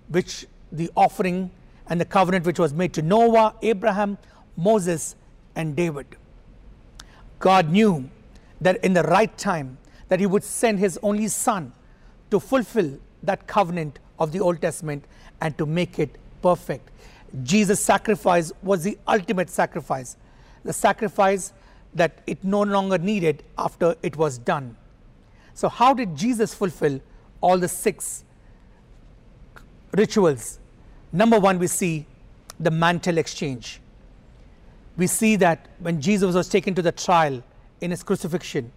which 0.09 0.45
the 0.71 0.91
offering 0.95 1.49
and 1.87 1.99
the 1.99 2.05
covenant 2.05 2.45
which 2.45 2.59
was 2.59 2.73
made 2.73 2.93
to 2.93 3.01
Noah, 3.01 3.55
Abraham, 3.61 4.17
Moses, 4.57 5.15
and 5.55 5.75
David. 5.75 6.07
God 7.39 7.69
knew 7.69 8.09
that 8.61 8.83
in 8.83 8.93
the 8.93 9.03
right 9.03 9.35
time 9.37 9.77
that 10.07 10.19
he 10.19 10.25
would 10.25 10.43
send 10.43 10.79
his 10.79 10.99
only 11.03 11.27
son 11.27 11.73
to 12.31 12.39
fulfill 12.39 12.97
that 13.23 13.47
covenant 13.47 13.99
of 14.19 14.31
the 14.31 14.39
Old 14.39 14.61
Testament 14.61 15.03
and 15.41 15.57
to 15.57 15.65
make 15.65 15.99
it 15.99 16.17
perfect. 16.41 16.89
Jesus' 17.43 17.83
sacrifice 17.83 18.51
was 18.61 18.83
the 18.83 18.97
ultimate 19.07 19.49
sacrifice, 19.49 20.17
the 20.63 20.73
sacrifice 20.73 21.51
that 21.95 22.19
it 22.27 22.43
no 22.43 22.61
longer 22.61 22.97
needed 22.97 23.43
after 23.57 23.95
it 24.01 24.15
was 24.15 24.37
done. 24.37 24.75
So, 25.53 25.69
how 25.69 25.93
did 25.93 26.15
Jesus 26.15 26.53
fulfill 26.53 26.99
all 27.41 27.57
the 27.57 27.67
six 27.67 28.23
rituals? 29.91 30.59
Number 31.11 31.39
one, 31.39 31.59
we 31.59 31.67
see 31.67 32.05
the 32.59 32.71
mantle 32.71 33.17
exchange. 33.17 33.79
We 34.97 35.07
see 35.07 35.35
that 35.37 35.67
when 35.79 36.01
Jesus 36.01 36.35
was 36.35 36.49
taken 36.49 36.75
to 36.75 36.81
the 36.81 36.91
trial 36.91 37.43
in 37.81 37.91
his 37.91 38.03
crucifixion, 38.03 38.71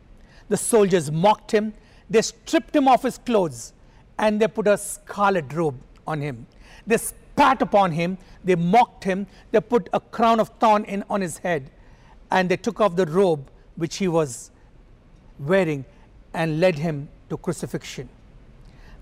the 0.48 0.56
soldiers 0.56 1.10
mocked 1.10 1.50
him, 1.50 1.74
they 2.08 2.22
stripped 2.22 2.74
him 2.74 2.88
of 2.88 3.02
his 3.02 3.18
clothes, 3.18 3.72
and 4.18 4.40
they 4.40 4.48
put 4.48 4.66
a 4.66 4.78
scarlet 4.78 5.52
robe 5.52 5.78
on 6.06 6.20
him. 6.20 6.46
They 6.86 6.96
spat 6.96 7.60
upon 7.60 7.92
him, 7.92 8.16
they 8.44 8.54
mocked 8.54 9.04
him, 9.04 9.26
they 9.50 9.60
put 9.60 9.88
a 9.92 10.00
crown 10.00 10.40
of 10.40 10.48
thorn 10.60 10.84
in, 10.84 11.04
on 11.10 11.20
his 11.20 11.38
head, 11.38 11.70
and 12.30 12.48
they 12.48 12.56
took 12.56 12.80
off 12.80 12.96
the 12.96 13.06
robe 13.06 13.50
which 13.74 13.96
he 13.96 14.08
was 14.08 14.50
wearing 15.38 15.84
and 16.32 16.60
led 16.60 16.78
him 16.78 17.08
to 17.28 17.36
crucifixion. 17.36 18.08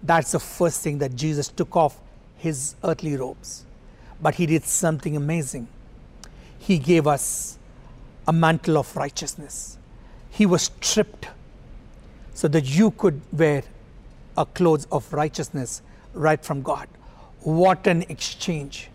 That's 0.03 0.33
the 0.33 0.41
first 0.41 0.83
thing 0.83 0.99
that 0.99 1.15
Jesus 1.15 1.49
took 1.49 1.77
off 1.77 2.01
his 2.37 2.75
earthly 2.83 3.17
robes. 3.17 3.65
But 4.21 4.35
he 4.35 4.47
did 4.47 4.65
something 4.65 5.17
amazing. 5.17 5.69
He 6.67 6.79
gave 6.79 7.07
us 7.07 7.59
a 8.27 8.33
mantle 8.33 8.79
of 8.79 8.97
righteousness. 8.97 9.77
He 10.31 10.47
was 10.47 10.63
stripped 10.63 11.29
so 12.33 12.49
that 12.49 12.65
you 12.65 12.91
could 12.93 13.21
wear 13.33 13.65
a 14.39 14.47
clothes 14.47 14.87
of 14.91 15.13
righteousness 15.13 15.83
right 16.15 16.43
from 16.43 16.63
God. 16.63 16.89
What 17.41 17.87
an 17.87 18.07
exchange! 18.09 18.89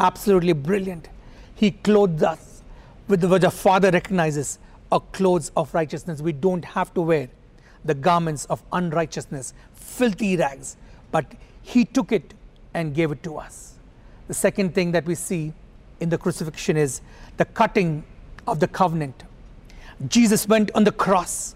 Absolutely 0.00 0.52
brilliant. 0.52 1.08
He 1.54 1.70
clothed 1.70 2.24
us 2.24 2.60
with 3.06 3.22
what 3.22 3.42
the 3.42 3.52
Father 3.52 3.92
recognizes 3.92 4.58
a 4.90 4.98
clothes 4.98 5.52
of 5.56 5.72
righteousness. 5.72 6.20
We 6.20 6.32
don't 6.32 6.64
have 6.64 6.92
to 6.94 7.02
wear 7.02 7.28
the 7.84 7.94
garments 7.94 8.46
of 8.46 8.64
unrighteousness, 8.72 9.54
filthy 9.74 10.36
rags, 10.36 10.76
but 11.12 11.26
He 11.62 11.84
took 11.84 12.10
it 12.10 12.34
and 12.74 12.92
gave 12.92 13.12
it 13.12 13.22
to 13.22 13.36
us. 13.36 13.74
The 14.26 14.34
second 14.34 14.74
thing 14.74 14.90
that 14.90 15.04
we 15.04 15.14
see 15.14 15.52
in 16.02 16.08
the 16.08 16.18
crucifixion 16.18 16.76
is 16.76 17.00
the 17.36 17.44
cutting 17.44 18.02
of 18.46 18.58
the 18.58 18.66
covenant. 18.66 19.22
Jesus 20.08 20.48
went 20.48 20.70
on 20.74 20.84
the 20.84 20.92
cross. 20.92 21.54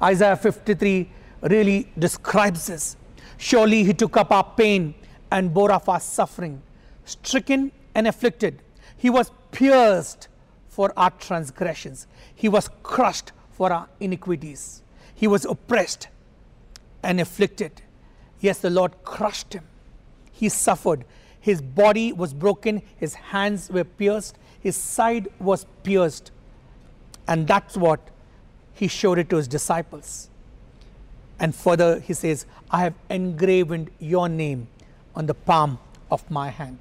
Isaiah 0.00 0.36
53 0.36 1.10
really 1.42 1.90
describes 1.98 2.68
this. 2.68 2.96
Surely 3.36 3.82
he 3.82 3.92
took 3.92 4.16
up 4.16 4.30
our 4.30 4.44
pain 4.56 4.94
and 5.32 5.52
bore 5.52 5.72
our 5.72 6.00
suffering. 6.00 6.62
Stricken 7.04 7.72
and 7.94 8.06
afflicted, 8.06 8.62
he 8.96 9.10
was 9.10 9.32
pierced 9.50 10.28
for 10.68 10.92
our 10.96 11.10
transgressions, 11.10 12.06
he 12.34 12.48
was 12.48 12.70
crushed 12.84 13.32
for 13.50 13.72
our 13.72 13.88
iniquities, 13.98 14.82
he 15.14 15.26
was 15.26 15.44
oppressed 15.44 16.06
and 17.02 17.20
afflicted. 17.20 17.82
Yes, 18.38 18.60
the 18.60 18.70
Lord 18.70 18.92
crushed 19.04 19.54
him. 19.54 19.64
He 20.32 20.48
suffered. 20.48 21.04
His 21.40 21.62
body 21.62 22.12
was 22.12 22.34
broken, 22.34 22.82
his 22.96 23.14
hands 23.14 23.70
were 23.70 23.84
pierced, 23.84 24.36
his 24.60 24.76
side 24.76 25.28
was 25.38 25.66
pierced. 25.82 26.30
And 27.26 27.46
that's 27.46 27.76
what 27.76 28.00
he 28.74 28.88
showed 28.88 29.18
it 29.18 29.30
to 29.30 29.36
his 29.36 29.48
disciples. 29.48 30.28
And 31.38 31.54
further, 31.54 32.00
he 32.00 32.12
says, 32.12 32.44
I 32.70 32.80
have 32.80 32.94
engraven 33.08 33.88
your 33.98 34.28
name 34.28 34.68
on 35.16 35.26
the 35.26 35.34
palm 35.34 35.78
of 36.10 36.30
my 36.30 36.50
hand. 36.50 36.78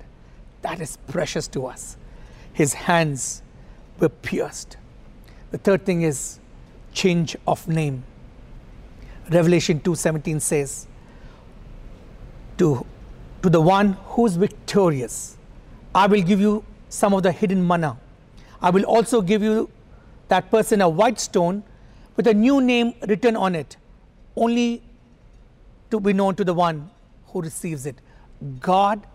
That 0.62 0.82
is 0.82 0.98
precious 1.08 1.48
to 1.50 1.68
us. 1.68 1.96
His 2.52 2.74
hands 2.74 3.42
were 4.00 4.10
pierced. 4.10 4.76
The 5.52 5.58
third 5.58 5.86
thing 5.86 6.02
is 6.02 6.40
change 6.94 7.38
of 7.48 7.68
name. 7.68 8.04
Revelation 9.30 9.80
2:17 9.80 10.42
says, 10.42 10.88
to, 12.58 12.86
to 13.42 13.50
the 13.50 13.62
one 13.62 13.94
who 14.06 14.26
is 14.26 14.36
victorious, 14.36 15.38
I 15.94 16.08
will 16.08 16.22
give 16.22 16.40
you 16.40 16.64
some 16.90 17.14
of 17.14 17.24
the 17.24 17.32
hidden 17.32 17.66
manna. 17.66 17.98
I 18.62 18.70
will 18.70 18.84
also 18.84 19.22
give 19.22 19.42
you 19.42 19.70
that 20.28 20.52
person 20.52 20.82
a 20.82 20.90
white 20.90 21.20
stone 21.20 21.64
with 22.16 22.28
a 22.28 22.34
new 22.34 22.62
name 22.62 22.94
written 23.08 23.36
on 23.36 23.56
it, 23.56 23.78
only 24.36 24.84
to 25.90 26.00
be 26.00 26.14
known 26.14 26.36
to 26.36 26.44
the 26.44 26.54
one 26.54 26.90
who 27.28 27.42
receives 27.42 27.86
it. 27.86 27.96
God 28.60 29.06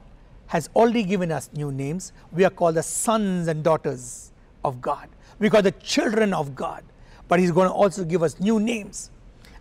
has 0.46 0.68
already 0.74 1.02
given 1.02 1.30
us 1.30 1.50
new 1.52 1.70
names. 1.70 2.12
We 2.32 2.44
are 2.44 2.50
called 2.50 2.76
the 2.76 2.82
sons 2.82 3.48
and 3.48 3.62
daughters 3.62 4.32
of 4.64 4.80
God. 4.80 5.08
We 5.38 5.48
are 5.50 5.62
the 5.62 5.72
children 5.72 6.32
of 6.32 6.54
God. 6.54 6.84
But 7.28 7.40
He's 7.40 7.50
going 7.50 7.68
to 7.68 7.74
also 7.74 8.04
give 8.04 8.22
us 8.22 8.38
new 8.40 8.60
names. 8.60 9.10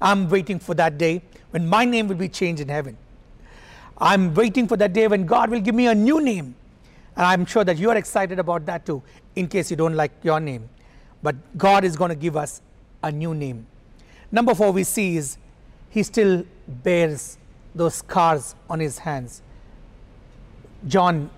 I'm 0.01 0.29
waiting 0.29 0.59
for 0.59 0.73
that 0.75 0.97
day 0.97 1.21
when 1.51 1.67
my 1.67 1.85
name 1.85 2.07
will 2.07 2.15
be 2.15 2.29
changed 2.29 2.61
in 2.61 2.69
heaven. 2.69 2.97
I'm 3.97 4.33
waiting 4.33 4.67
for 4.67 4.77
that 4.77 4.93
day 4.93 5.07
when 5.07 5.25
God 5.25 5.49
will 5.49 5.59
give 5.59 5.75
me 5.75 5.87
a 5.87 5.95
new 5.95 6.21
name. 6.21 6.55
And 7.15 7.25
I'm 7.25 7.45
sure 7.45 7.63
that 7.63 7.77
you're 7.77 7.95
excited 7.95 8.39
about 8.39 8.65
that 8.65 8.85
too, 8.85 9.03
in 9.35 9.47
case 9.47 9.69
you 9.69 9.77
don't 9.77 9.95
like 9.95 10.11
your 10.23 10.39
name. 10.39 10.69
But 11.21 11.35
God 11.57 11.83
is 11.83 11.95
going 11.95 12.09
to 12.09 12.15
give 12.15 12.35
us 12.35 12.61
a 13.01 13.11
new 13.11 13.33
name. 13.33 13.67
Number 14.31 14.55
four, 14.55 14.71
we 14.71 14.83
see 14.83 15.17
is 15.17 15.37
He 15.89 16.03
still 16.03 16.43
bears 16.67 17.37
those 17.75 17.95
scars 17.95 18.55
on 18.69 18.79
His 18.79 18.97
hands. 18.97 19.41
John 20.87 21.29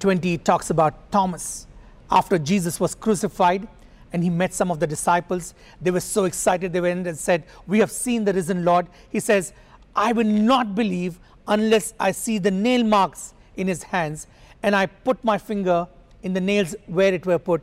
20 0.00 0.38
talks 0.38 0.70
about 0.70 1.10
Thomas. 1.12 1.66
After 2.10 2.38
Jesus 2.38 2.80
was 2.80 2.94
crucified 2.94 3.68
and 4.12 4.22
he 4.24 4.30
met 4.30 4.52
some 4.52 4.70
of 4.70 4.80
the 4.80 4.86
disciples, 4.86 5.54
they 5.80 5.90
were 5.90 6.00
so 6.00 6.24
excited. 6.24 6.72
They 6.72 6.80
went 6.80 7.06
and 7.06 7.16
said, 7.16 7.44
We 7.66 7.78
have 7.78 7.90
seen 7.90 8.24
the 8.24 8.32
risen 8.32 8.64
Lord. 8.64 8.88
He 9.10 9.20
says, 9.20 9.52
I 9.94 10.12
will 10.12 10.24
not 10.24 10.74
believe 10.74 11.20
unless 11.50 11.92
I 12.00 12.12
see 12.12 12.38
the 12.38 12.50
nail 12.50 12.82
marks 12.82 13.34
in 13.56 13.66
his 13.66 13.82
hands 13.82 14.26
and 14.62 14.74
I 14.74 14.86
put 14.86 15.22
my 15.22 15.36
finger 15.36 15.86
in 16.22 16.32
the 16.32 16.40
nails 16.40 16.74
where 16.86 17.12
it 17.12 17.26
were 17.26 17.38
put 17.38 17.62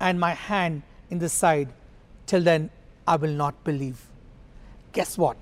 and 0.00 0.18
my 0.18 0.32
hand 0.32 0.82
in 1.10 1.18
the 1.18 1.28
side. 1.28 1.68
Till 2.26 2.42
then, 2.42 2.70
I 3.06 3.16
will 3.16 3.32
not 3.32 3.62
believe. 3.64 4.00
Guess 4.92 5.18
what? 5.18 5.36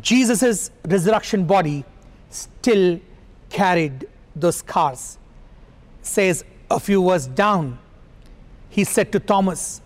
Jesus' 0.00 0.70
resurrection 0.86 1.44
body 1.44 1.84
still 2.30 3.00
carried 3.50 4.06
those 4.34 4.56
scars. 4.56 5.18
Says 6.02 6.44
a 6.70 6.80
few 6.80 7.00
words 7.00 7.26
down, 7.28 7.78
he 8.68 8.84
said 8.84 9.12
to 9.12 9.20
Thomas, 9.20 9.80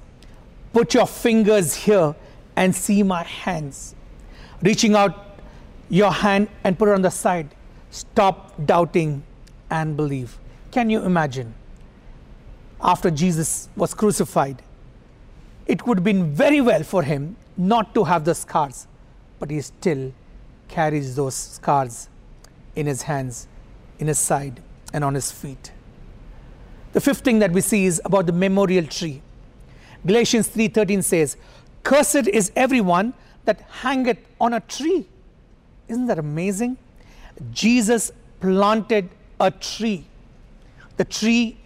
Put 0.73 0.95
your 0.95 1.07
fingers 1.07 1.75
here 1.75 2.15
and 2.57 2.75
see 2.75 3.03
my 3.03 3.23
hands. 3.23 3.95
Reaching 4.63 4.95
out 4.95 5.28
your 5.89 6.13
hand 6.13 6.49
and 6.65 6.79
put 6.79 6.89
it 6.89 6.93
on 6.93 7.03
the 7.03 7.11
side. 7.11 7.55
Stop 7.91 8.55
doubting 8.67 9.23
and 9.71 9.97
believe. 9.97 10.39
Can 10.71 10.91
you 10.91 11.03
imagine? 11.03 11.55
After 12.81 13.11
Jesus 13.11 13.69
was 13.77 13.95
crucified, 13.95 14.63
it 15.67 15.87
would 15.87 15.99
have 15.99 16.05
been 16.05 16.33
very 16.33 16.61
well 16.61 16.83
for 16.83 17.03
him 17.03 17.37
not 17.57 17.95
to 17.95 18.05
have 18.05 18.25
the 18.25 18.35
scars, 18.35 18.87
but 19.39 19.51
he 19.51 19.61
still 19.61 20.13
carries 20.69 21.17
those 21.17 21.35
scars 21.35 22.09
in 22.77 22.87
his 22.87 23.03
hands, 23.03 23.49
in 23.99 24.07
his 24.07 24.19
side, 24.19 24.63
and 24.93 25.03
on 25.03 25.15
his 25.15 25.33
feet. 25.33 25.73
The 26.93 27.01
fifth 27.01 27.21
thing 27.21 27.39
that 27.41 27.53
we 27.53 27.61
see 27.61 27.87
is 27.87 28.01
about 28.05 28.27
the 28.27 28.33
memorial 28.33 28.87
tree. 28.87 29.23
Galatians 30.07 30.49
3:13 30.49 31.03
says, 31.03 31.37
"Cursed 31.83 32.29
is 32.29 32.53
everyone 32.55 33.15
that 33.45 33.61
hangeth 33.83 34.19
on 34.41 34.55
a 34.55 34.61
tree." 34.61 35.07
Isn't 35.89 36.07
that 36.07 36.19
amazing? 36.19 36.77
Jesus 37.53 38.13
planted 38.41 39.09
a 39.41 39.51
tree, 39.51 40.05
the 40.97 41.05
tree 41.05 41.59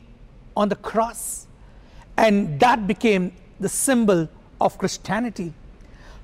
on 0.56 0.68
the 0.68 0.76
cross, 0.76 1.46
and 2.16 2.60
that 2.60 2.86
became 2.86 3.32
the 3.58 3.68
symbol 3.68 4.28
of 4.60 4.78
Christianity. 4.78 5.52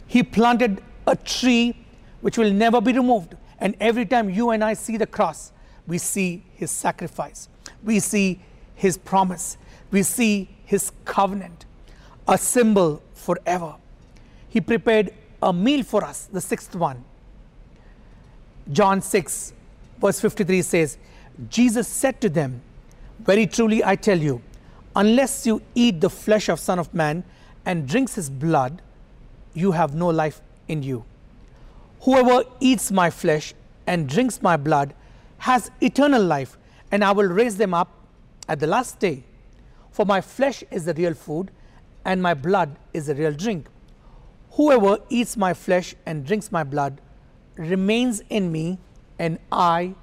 He 0.07 0.23
planted 0.23 0.83
a 1.07 1.17
tree 1.17 1.77
which 2.21 2.39
will 2.39 2.53
never 2.53 2.81
be 2.81 2.93
removed. 2.93 3.35
And 3.59 3.75
every 3.81 4.07
time 4.07 4.31
you 4.31 4.51
and 4.51 4.63
I 4.63 4.75
see 4.75 4.97
the 4.97 5.07
cross, 5.07 5.53
we 5.87 5.99
see 5.99 6.45
his 6.55 6.71
sacrifice, 6.71 7.49
we 7.83 7.99
see 7.99 8.41
his 8.75 8.97
promise, 8.97 9.57
we 9.91 10.03
see 10.03 10.49
his 10.65 10.93
covenant, 11.05 11.65
a 12.29 12.37
symbol 12.39 13.03
forever. 13.15 13.75
He 14.49 14.61
prepared 14.61 15.13
a 15.43 15.53
meal 15.53 15.83
for 15.83 16.05
us, 16.05 16.27
the 16.27 16.41
sixth 16.41 16.75
one. 16.77 17.05
John 18.71 19.01
6, 19.01 19.53
verse 19.99 20.21
53 20.21 20.63
says, 20.63 20.99
Jesus 21.49 21.89
said 21.89 22.21
to 22.21 22.29
them, 22.29 22.61
Very 23.21 23.47
truly 23.47 23.83
I 23.83 23.97
tell 23.97 24.19
you, 24.19 24.43
unless 24.95 25.47
you 25.47 25.63
eat 25.75 26.01
the 26.01 26.11
flesh 26.11 26.49
of 26.49 26.61
Son 26.61 26.79
of 26.79 26.93
Man 26.93 27.25
and 27.65 27.89
drinks 27.89 28.15
his 28.15 28.29
blood, 28.29 28.83
you 29.55 29.73
have 29.73 29.95
no 29.95 30.09
life 30.09 30.41
in 30.69 30.83
you. 30.83 31.05
Whoever 32.01 32.45
eats 32.61 32.91
my 32.91 33.11
flesh 33.11 33.55
and 33.87 34.09
drinks 34.09 34.43
my 34.43 34.57
blood 34.57 34.95
has 35.39 35.71
eternal 35.81 36.23
life, 36.23 36.59
and 36.93 37.03
I 37.03 37.13
will 37.13 37.27
raise 37.27 37.57
them 37.57 37.73
up 37.73 37.91
at 38.49 38.61
the 38.61 38.67
last 38.67 38.99
day. 38.99 39.25
For 39.91 40.05
my 40.05 40.21
flesh 40.21 40.63
is 40.71 40.85
the 40.85 40.95
real 40.95 41.15
food, 41.15 41.51
and 42.05 42.23
my 42.23 42.35
blood 42.35 42.77
is 42.93 43.07
the 43.07 43.15
real 43.15 43.33
drink. 43.33 43.67
Whoever 44.53 44.99
eats 45.09 45.37
my 45.37 45.55
flesh 45.55 45.95
and 46.05 46.27
drinks 46.27 46.53
my 46.53 46.65
blood 46.65 47.01
remains 47.59 48.23
in 48.31 48.51
me, 48.51 48.79
and 49.19 49.39
I 49.53 49.95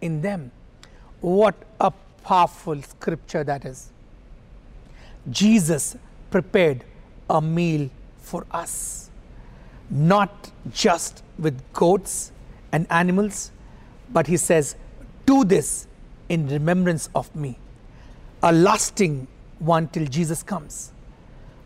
in 0.00 0.22
them. 0.22 0.50
What 1.20 1.54
a 1.80 1.92
powerful 2.24 2.80
scripture 2.82 3.44
that 3.44 3.64
is. 3.64 3.90
Jesus 5.30 5.96
prepared 6.30 6.84
a 7.28 7.40
meal 7.40 7.90
for 8.18 8.46
us 8.50 9.08
not 9.90 10.50
just 10.72 11.22
with 11.38 11.60
goats 11.72 12.32
and 12.72 12.86
animals, 12.90 13.50
but 14.10 14.26
he 14.26 14.36
says, 14.36 14.76
Do 15.26 15.44
this 15.44 15.86
in 16.28 16.46
remembrance 16.48 17.08
of 17.14 17.34
me. 17.34 17.58
A 18.42 18.52
lasting 18.52 19.26
one 19.58 19.88
till 19.88 20.06
Jesus 20.06 20.42
comes. 20.42 20.92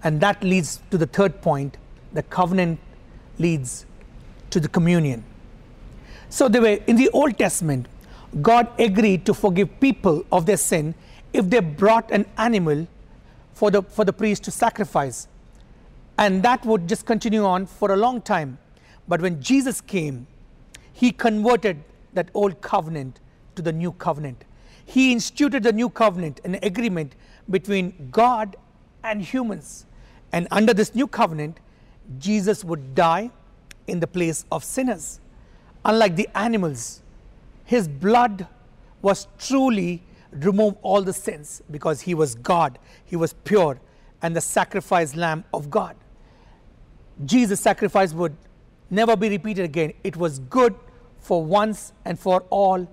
And 0.04 0.20
that 0.20 0.42
leads 0.42 0.80
to 0.90 0.98
the 0.98 1.06
third 1.06 1.40
point 1.42 1.76
the 2.12 2.22
covenant 2.22 2.78
leads 3.38 3.86
to 4.52 4.60
the 4.60 4.68
communion. 4.68 5.24
So, 6.28 6.48
they 6.48 6.60
were, 6.60 6.78
in 6.86 6.96
the 6.96 7.10
Old 7.10 7.36
Testament, 7.36 7.86
God 8.40 8.68
agreed 8.78 9.26
to 9.26 9.34
forgive 9.34 9.80
people 9.80 10.24
of 10.32 10.46
their 10.46 10.56
sin 10.56 10.94
if 11.32 11.50
they 11.50 11.60
brought 11.60 12.10
an 12.10 12.26
animal 12.38 12.86
for 13.52 13.70
the, 13.70 13.82
for 13.82 14.04
the 14.04 14.12
priest 14.12 14.44
to 14.44 14.50
sacrifice. 14.50 15.28
And 16.18 16.42
that 16.42 16.64
would 16.64 16.88
just 16.88 17.04
continue 17.04 17.44
on 17.44 17.66
for 17.66 17.92
a 17.92 17.96
long 17.96 18.22
time. 18.22 18.58
But 19.08 19.20
when 19.20 19.42
Jesus 19.42 19.80
came, 19.80 20.26
he 20.92 21.12
converted 21.12 21.82
that 22.14 22.30
old 22.34 22.60
covenant 22.60 23.20
to 23.56 23.62
the 23.62 23.72
new 23.72 23.92
covenant. 23.92 24.44
He 24.84 25.12
instituted 25.12 25.62
the 25.62 25.72
new 25.72 25.88
covenant, 25.88 26.40
an 26.44 26.58
agreement 26.62 27.14
between 27.50 28.08
God 28.10 28.56
and 29.02 29.22
humans. 29.22 29.86
And 30.32 30.48
under 30.50 30.72
this 30.72 30.94
new 30.94 31.06
covenant, 31.06 31.58
Jesus 32.18 32.64
would 32.64 32.94
die 32.94 33.30
in 33.86 34.00
the 34.00 34.06
place 34.06 34.44
of 34.50 34.64
sinners. 34.64 35.20
Unlike 35.84 36.16
the 36.16 36.28
animals, 36.34 37.02
his 37.64 37.88
blood 37.88 38.46
was 39.00 39.26
truly 39.38 40.02
remove 40.30 40.76
all 40.82 41.02
the 41.02 41.12
sins 41.12 41.62
because 41.70 42.00
he 42.00 42.14
was 42.14 42.34
God, 42.34 42.78
he 43.04 43.16
was 43.16 43.32
pure, 43.44 43.78
and 44.22 44.34
the 44.34 44.40
sacrificed 44.40 45.16
lamb 45.16 45.44
of 45.52 45.70
God. 45.70 45.96
Jesus' 47.24 47.60
sacrifice 47.60 48.12
would 48.14 48.36
never 48.90 49.16
be 49.16 49.28
repeated 49.28 49.64
again. 49.64 49.92
It 50.04 50.16
was 50.16 50.38
good 50.38 50.74
for 51.20 51.44
once 51.44 51.92
and 52.04 52.18
for 52.18 52.44
all 52.50 52.88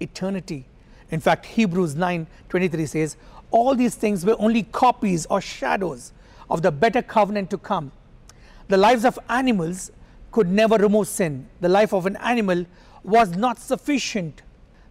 eternity. 0.00 0.66
In 1.10 1.20
fact, 1.20 1.46
Hebrews 1.46 1.94
9:23 1.94 2.88
says, 2.88 3.16
all 3.50 3.76
these 3.76 3.94
things 3.94 4.26
were 4.26 4.34
only 4.40 4.64
copies 4.64 5.26
or 5.26 5.40
shadows 5.40 6.12
of 6.50 6.62
the 6.62 6.72
better 6.72 7.00
covenant 7.00 7.50
to 7.50 7.58
come. 7.58 7.92
The 8.66 8.76
lives 8.76 9.04
of 9.04 9.16
animals 9.28 9.92
could 10.34 10.48
never 10.50 10.76
remove 10.76 11.06
sin. 11.06 11.48
The 11.60 11.68
life 11.68 11.92
of 11.94 12.06
an 12.06 12.16
animal 12.16 12.66
was 13.04 13.36
not 13.36 13.56
sufficient. 13.56 14.42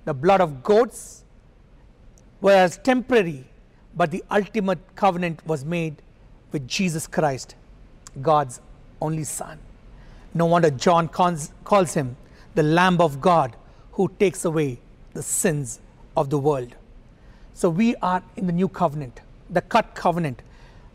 The 0.06 0.13
blood 0.13 0.39
of 0.39 0.63
goats 0.63 1.25
was 2.39 2.77
temporary, 2.77 3.43
but 3.93 4.10
the 4.10 4.23
ultimate 4.32 4.79
covenant 4.95 5.45
was 5.45 5.65
made 5.65 6.01
with 6.53 6.65
Jesus 6.65 7.08
Christ, 7.08 7.56
God's 8.21 8.62
only 9.01 9.25
Son. 9.25 9.60
No 10.34 10.45
wonder 10.45 10.69
John 10.69 11.10
calls 11.10 11.93
him 11.93 12.15
the 12.56 12.63
Lamb 12.63 13.01
of 13.01 13.19
God 13.19 13.58
who 13.91 14.10
takes 14.17 14.45
away 14.45 14.79
the 15.13 15.23
sins 15.23 15.82
of 16.15 16.29
the 16.29 16.39
world. 16.39 16.73
So 17.53 17.69
we 17.69 17.97
are 17.97 18.23
in 18.38 18.47
the 18.47 18.53
new 18.53 18.69
covenant, 18.69 19.19
the 19.49 19.62
cut 19.62 19.93
covenant. 19.93 20.41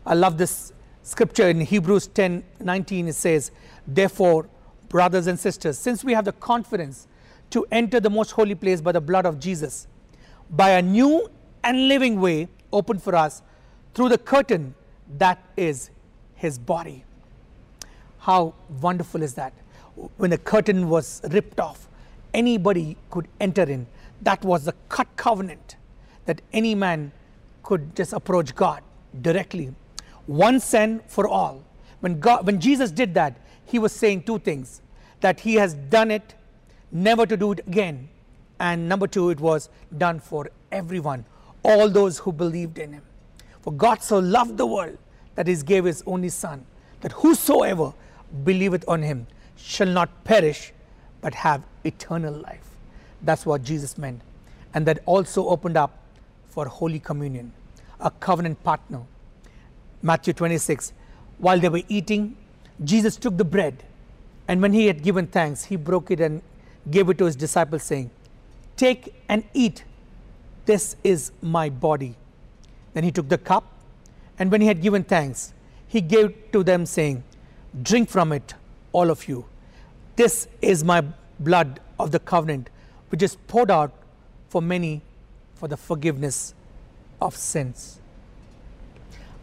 I 0.07 0.15
love 0.15 0.39
this 0.39 0.73
scripture 1.09 1.49
in 1.49 1.61
Hebrews 1.61 2.07
10 2.07 2.43
19. 2.59 3.07
It 3.07 3.13
says, 3.13 3.51
Therefore, 3.87 4.47
brothers 4.89 5.27
and 5.27 5.39
sisters, 5.39 5.77
since 5.77 6.03
we 6.03 6.13
have 6.13 6.25
the 6.25 6.33
confidence 6.33 7.07
to 7.49 7.65
enter 7.71 7.99
the 7.99 8.09
most 8.09 8.31
holy 8.31 8.55
place 8.55 8.79
by 8.79 8.91
the 8.91 9.01
blood 9.01 9.25
of 9.25 9.39
Jesus, 9.39 9.87
by 10.51 10.71
a 10.71 10.81
new 10.81 11.29
and 11.63 11.87
living 11.87 12.21
way 12.21 12.47
opened 12.71 13.01
for 13.01 13.15
us 13.15 13.41
through 13.93 14.09
the 14.09 14.17
curtain 14.17 14.75
that 15.17 15.43
is 15.57 15.89
his 16.35 16.59
body. 16.59 17.03
How 18.19 18.53
wonderful 18.81 19.23
is 19.23 19.33
that? 19.33 19.53
When 20.17 20.29
the 20.29 20.37
curtain 20.37 20.89
was 20.89 21.21
ripped 21.31 21.59
off, 21.59 21.87
anybody 22.33 22.97
could 23.09 23.27
enter 23.39 23.63
in. 23.63 23.87
That 24.21 24.43
was 24.43 24.65
the 24.65 24.75
cut 24.89 25.07
covenant 25.15 25.75
that 26.25 26.41
any 26.53 26.75
man 26.75 27.11
could 27.63 27.95
just 27.95 28.13
approach 28.13 28.53
God 28.55 28.83
directly. 29.21 29.73
Once 30.29 30.73
and 30.73 31.01
for 31.07 31.27
all. 31.27 31.63
When, 32.01 32.19
God, 32.19 32.45
when 32.45 32.59
Jesus 32.59 32.91
did 32.91 33.13
that, 33.15 33.35
he 33.65 33.79
was 33.79 33.91
saying 33.91 34.23
two 34.23 34.39
things 34.39 34.81
that 35.21 35.39
he 35.39 35.55
has 35.55 35.73
done 35.73 36.11
it, 36.11 36.35
never 36.91 37.25
to 37.25 37.35
do 37.35 37.51
it 37.51 37.59
again. 37.67 38.09
And 38.59 38.87
number 38.87 39.07
two, 39.07 39.29
it 39.31 39.39
was 39.39 39.69
done 39.97 40.19
for 40.19 40.49
everyone, 40.71 41.25
all 41.63 41.89
those 41.89 42.19
who 42.19 42.31
believed 42.31 42.77
in 42.77 42.93
him. 42.93 43.03
For 43.61 43.73
God 43.73 44.01
so 44.01 44.19
loved 44.19 44.57
the 44.57 44.65
world 44.65 44.97
that 45.35 45.47
he 45.47 45.55
gave 45.55 45.85
his 45.85 46.03
only 46.05 46.29
Son, 46.29 46.65
that 47.01 47.11
whosoever 47.11 47.93
believeth 48.43 48.87
on 48.87 49.01
him 49.01 49.27
shall 49.57 49.87
not 49.87 50.23
perish 50.23 50.71
but 51.21 51.33
have 51.33 51.63
eternal 51.83 52.33
life. 52.33 52.69
That's 53.21 53.45
what 53.45 53.63
Jesus 53.63 53.97
meant. 53.97 54.21
and 54.73 54.85
that 54.85 54.99
also 55.05 55.47
opened 55.47 55.77
up 55.77 55.97
for 56.47 56.65
Holy 56.65 56.99
Communion, 56.99 57.51
a 57.99 58.11
covenant 58.11 58.63
partner. 58.63 59.01
Matthew 60.01 60.33
26. 60.33 60.93
While 61.37 61.59
they 61.59 61.69
were 61.69 61.81
eating, 61.87 62.35
Jesus 62.83 63.17
took 63.17 63.37
the 63.37 63.45
bread, 63.45 63.83
and 64.47 64.61
when 64.61 64.73
he 64.73 64.87
had 64.87 65.03
given 65.03 65.27
thanks, 65.27 65.65
he 65.65 65.75
broke 65.75 66.11
it 66.11 66.19
and 66.19 66.41
gave 66.89 67.09
it 67.09 67.17
to 67.17 67.25
his 67.25 67.35
disciples, 67.35 67.83
saying, 67.83 68.09
Take 68.77 69.13
and 69.27 69.43
eat. 69.53 69.83
This 70.65 70.95
is 71.03 71.31
my 71.41 71.69
body. 71.69 72.15
Then 72.93 73.03
he 73.03 73.11
took 73.11 73.27
the 73.27 73.37
cup, 73.37 73.65
and 74.37 74.51
when 74.51 74.61
he 74.61 74.67
had 74.67 74.81
given 74.81 75.03
thanks, 75.03 75.53
he 75.87 76.01
gave 76.01 76.51
to 76.51 76.63
them, 76.63 76.85
saying, 76.85 77.23
Drink 77.81 78.09
from 78.09 78.31
it, 78.31 78.53
all 78.91 79.09
of 79.09 79.27
you. 79.27 79.45
This 80.15 80.47
is 80.61 80.83
my 80.83 81.03
blood 81.39 81.79
of 81.99 82.11
the 82.11 82.19
covenant, 82.19 82.69
which 83.09 83.21
is 83.21 83.35
poured 83.47 83.71
out 83.71 83.91
for 84.49 84.61
many 84.61 85.01
for 85.55 85.67
the 85.67 85.77
forgiveness 85.77 86.53
of 87.21 87.35
sins. 87.35 87.99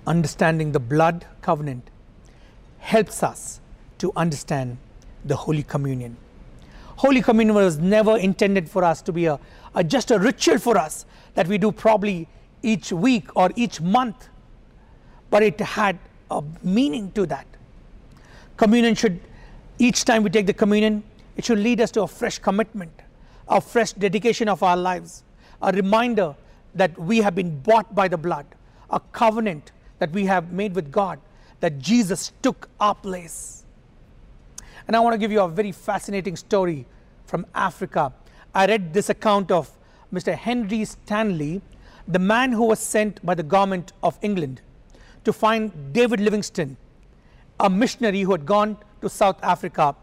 Understanding 0.07 0.73
the 0.73 0.81
blood 0.81 1.27
covenant 1.43 1.91
helps 2.79 3.23
us 3.23 3.61
to 3.99 4.13
understand 4.15 4.79
the 5.25 5.35
Holy 5.35 5.63
Communion. 5.63 6.17
Holy 6.97 7.21
Communion 7.21 7.55
was 7.55 7.79
never 7.79 8.17
intended 8.17 8.71
for 8.71 8.85
us 8.85 9.03
to 9.03 9.13
be 9.13 9.27
a, 9.27 9.39
a, 9.75 9.83
just 9.83 10.11
a 10.11 10.19
ritual 10.19 10.59
for 10.59 10.79
us 10.79 11.05
that 11.35 11.49
we 11.49 11.59
do 11.59 11.73
probably 11.73 12.29
each 12.63 12.93
week 12.93 13.35
or 13.37 13.51
each 13.57 13.81
month, 13.81 14.29
but 15.29 15.43
it 15.43 15.61
had 15.61 15.99
a 16.31 16.43
meaning 16.63 17.11
to 17.13 17.27
that. 17.27 17.47
Communion 18.57 18.95
should, 18.95 19.21
each 19.79 20.05
time 20.05 20.23
we 20.23 20.31
take 20.31 20.47
the 20.47 20.55
communion, 20.55 21.03
it 21.37 21.45
should 21.45 21.59
lead 21.59 21.81
us 21.81 21.91
to 21.91 22.03
a 22.03 22.07
fresh 22.07 22.39
commitment, 22.39 22.93
a 23.49 23.61
fresh 23.61 23.93
dedication 23.93 24.49
of 24.49 24.63
our 24.63 24.77
lives, 24.77 25.25
a 25.61 25.73
reminder 25.73 26.35
that 26.75 26.97
we 26.99 27.19
have 27.19 27.35
been 27.35 27.61
bought 27.61 27.95
by 27.95 28.09
the 28.09 28.17
blood, 28.17 28.47
a 28.91 29.01
covenant 29.13 29.73
that 29.99 30.11
we 30.13 30.27
have 30.27 30.53
made 30.53 30.75
with 30.75 30.91
God, 30.91 31.19
that 31.61 31.79
Jesus 31.79 32.33
took 32.43 32.69
our 32.81 32.95
place. 32.95 33.65
And 34.87 34.95
I 34.95 35.01
want 35.01 35.15
to 35.15 35.19
give 35.19 35.33
you 35.33 35.41
a 35.41 35.49
very 35.49 35.73
fascinating 35.73 36.37
story 36.37 36.87
from 37.25 37.47
Africa. 37.55 38.13
I 38.55 38.67
read 38.67 38.93
this 38.93 39.11
account 39.11 39.51
of 39.51 39.71
Mr. 40.13 40.35
Henry 40.35 40.85
Stanley, 40.85 41.61
the 42.07 42.19
man 42.19 42.53
who 42.53 42.65
was 42.65 42.79
sent 42.79 43.25
by 43.25 43.35
the 43.35 43.43
government 43.43 43.93
of 44.03 44.19
England 44.23 44.63
to 45.25 45.33
find 45.33 45.93
David 45.93 46.21
Livingstone, 46.21 46.77
a 47.59 47.69
missionary 47.69 48.21
who 48.21 48.33
had 48.33 48.47
gone 48.47 48.77
to 49.01 49.09
South 49.09 49.43
Africa 49.43 49.97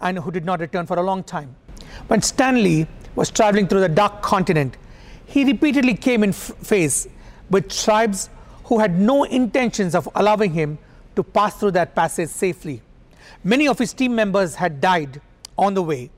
and 0.00 0.18
who 0.18 0.30
did 0.30 0.44
not 0.44 0.60
return 0.60 0.86
for 0.86 0.96
a 0.96 1.02
long 1.02 1.22
time. 1.22 1.54
When 2.08 2.22
Stanley 2.22 2.86
was 3.14 3.30
traveling 3.30 3.68
through 3.68 3.80
the 3.80 3.88
dark 3.88 4.22
continent, 4.22 4.78
he 5.26 5.44
repeatedly 5.44 5.94
came 5.94 6.24
in 6.24 6.32
face 6.32 7.06
with 7.50 7.68
tribes 7.68 8.30
who 8.70 8.78
had 8.78 9.00
no 9.00 9.24
intentions 9.24 9.96
of 9.96 10.08
allowing 10.14 10.52
him 10.52 10.78
to 11.16 11.24
pass 11.24 11.56
through 11.56 11.72
that 11.72 11.92
passage 11.92 12.28
safely. 12.28 12.80
Many 13.42 13.66
of 13.66 13.80
his 13.80 13.92
team 13.92 14.14
members 14.14 14.54
had 14.54 14.80
died 14.80 15.20
on 15.58 15.74
the 15.74 15.82
way. 15.82 16.08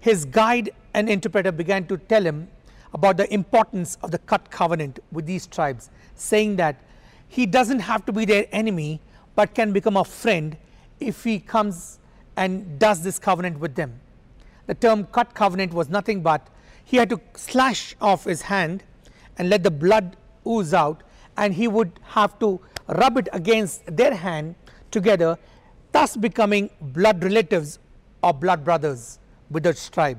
His 0.00 0.24
guide 0.24 0.70
and 0.94 1.10
interpreter 1.10 1.52
began 1.52 1.86
to 1.88 1.98
tell 1.98 2.24
him 2.24 2.48
about 2.94 3.18
the 3.18 3.30
importance 3.34 3.98
of 4.02 4.12
the 4.12 4.16
cut 4.16 4.50
covenant 4.50 4.98
with 5.12 5.26
these 5.26 5.46
tribes, 5.46 5.90
saying 6.14 6.56
that 6.56 6.76
he 7.28 7.44
doesn't 7.44 7.80
have 7.80 8.06
to 8.06 8.12
be 8.12 8.24
their 8.24 8.46
enemy 8.50 8.98
but 9.34 9.54
can 9.54 9.70
become 9.70 9.98
a 9.98 10.04
friend 10.04 10.56
if 11.00 11.22
he 11.22 11.38
comes 11.38 11.98
and 12.38 12.78
does 12.78 13.02
this 13.02 13.18
covenant 13.18 13.58
with 13.58 13.74
them. 13.74 14.00
The 14.68 14.74
term 14.74 15.04
cut 15.04 15.34
covenant 15.34 15.74
was 15.74 15.90
nothing 15.90 16.22
but 16.22 16.48
he 16.82 16.96
had 16.96 17.10
to 17.10 17.20
slash 17.34 17.94
off 18.00 18.24
his 18.24 18.40
hand 18.40 18.84
and 19.36 19.50
let 19.50 19.62
the 19.62 19.70
blood 19.70 20.16
ooze 20.46 20.72
out, 20.72 21.02
and 21.36 21.54
he 21.54 21.68
would 21.68 21.98
have 22.02 22.38
to 22.38 22.60
rub 22.88 23.16
it 23.16 23.28
against 23.32 23.84
their 23.96 24.14
hand 24.14 24.54
together, 24.90 25.38
thus 25.92 26.16
becoming 26.16 26.70
blood 26.80 27.22
relatives 27.22 27.78
or 28.22 28.32
blood 28.32 28.64
brothers 28.64 29.18
with 29.50 29.64
the 29.64 29.74
tribe. 29.74 30.18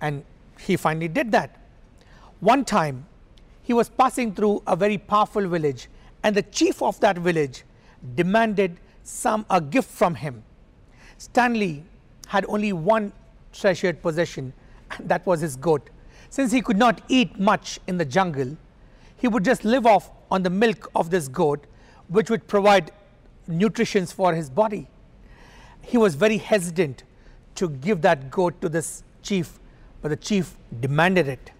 And 0.00 0.24
he 0.58 0.76
finally 0.76 1.08
did 1.08 1.32
that. 1.32 1.60
One 2.40 2.64
time, 2.64 3.06
he 3.62 3.72
was 3.72 3.88
passing 3.88 4.34
through 4.34 4.62
a 4.66 4.76
very 4.76 4.98
powerful 4.98 5.48
village, 5.48 5.88
and 6.22 6.36
the 6.36 6.42
chief 6.42 6.82
of 6.82 7.00
that 7.00 7.18
village 7.18 7.64
demanded 8.14 8.78
some 9.02 9.46
a 9.50 9.60
gift 9.60 9.90
from 9.90 10.14
him. 10.14 10.42
Stanley 11.18 11.84
had 12.26 12.44
only 12.48 12.72
one 12.72 13.12
treasured 13.52 14.02
possession, 14.02 14.52
and 14.90 15.08
that 15.08 15.24
was 15.26 15.40
his 15.40 15.56
goat. 15.56 15.88
Since 16.30 16.52
he 16.52 16.60
could 16.60 16.76
not 16.76 17.00
eat 17.08 17.38
much 17.38 17.78
in 17.86 17.96
the 17.96 18.04
jungle, 18.04 18.56
he 19.24 19.28
would 19.28 19.42
just 19.42 19.64
live 19.64 19.86
off 19.86 20.10
on 20.30 20.42
the 20.42 20.50
milk 20.50 20.90
of 20.94 21.08
this 21.08 21.28
goat, 21.28 21.64
which 22.08 22.28
would 22.28 22.46
provide 22.46 22.90
nutrition 23.48 24.04
for 24.04 24.34
his 24.34 24.50
body. 24.50 24.86
He 25.80 25.96
was 25.96 26.14
very 26.14 26.36
hesitant 26.36 27.04
to 27.54 27.70
give 27.70 28.02
that 28.02 28.30
goat 28.30 28.60
to 28.60 28.68
this 28.68 29.02
chief, 29.22 29.58
but 30.02 30.10
the 30.10 30.16
chief 30.16 30.58
demanded 30.78 31.26
it. 31.26 31.52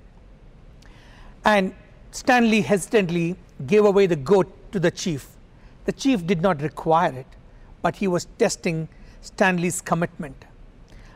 And 1.46 1.74
Stanley 2.10 2.60
hesitantly 2.60 3.34
gave 3.66 3.86
away 3.86 4.08
the 4.08 4.16
goat 4.16 4.52
to 4.72 4.78
the 4.78 4.90
chief. 4.90 5.28
The 5.86 5.92
chief 5.92 6.26
did 6.26 6.42
not 6.42 6.60
require 6.60 7.14
it, 7.14 7.26
but 7.80 7.96
he 7.96 8.08
was 8.08 8.26
testing 8.36 8.90
Stanley's 9.22 9.80
commitment. 9.80 10.44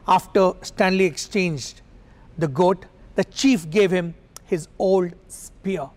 After 0.07 0.55
Stanley 0.63 1.05
exchanged 1.05 1.83
the 2.39 2.49
goat, 2.49 2.87
the 3.17 3.25
chief 3.25 3.69
gave 3.69 3.91
him 3.91 4.15
his 4.47 4.67
old 4.79 5.13
spear. 5.29 5.91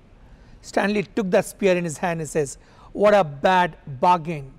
Stanley 0.61 1.03
took 1.03 1.29
that 1.31 1.45
spear 1.45 1.75
in 1.75 1.83
his 1.83 1.97
hand 1.97 2.19
and 2.19 2.29
says, 2.29 2.57
What 2.93 3.13
a 3.13 3.23
bad 3.23 3.77
bargain. 3.99 4.51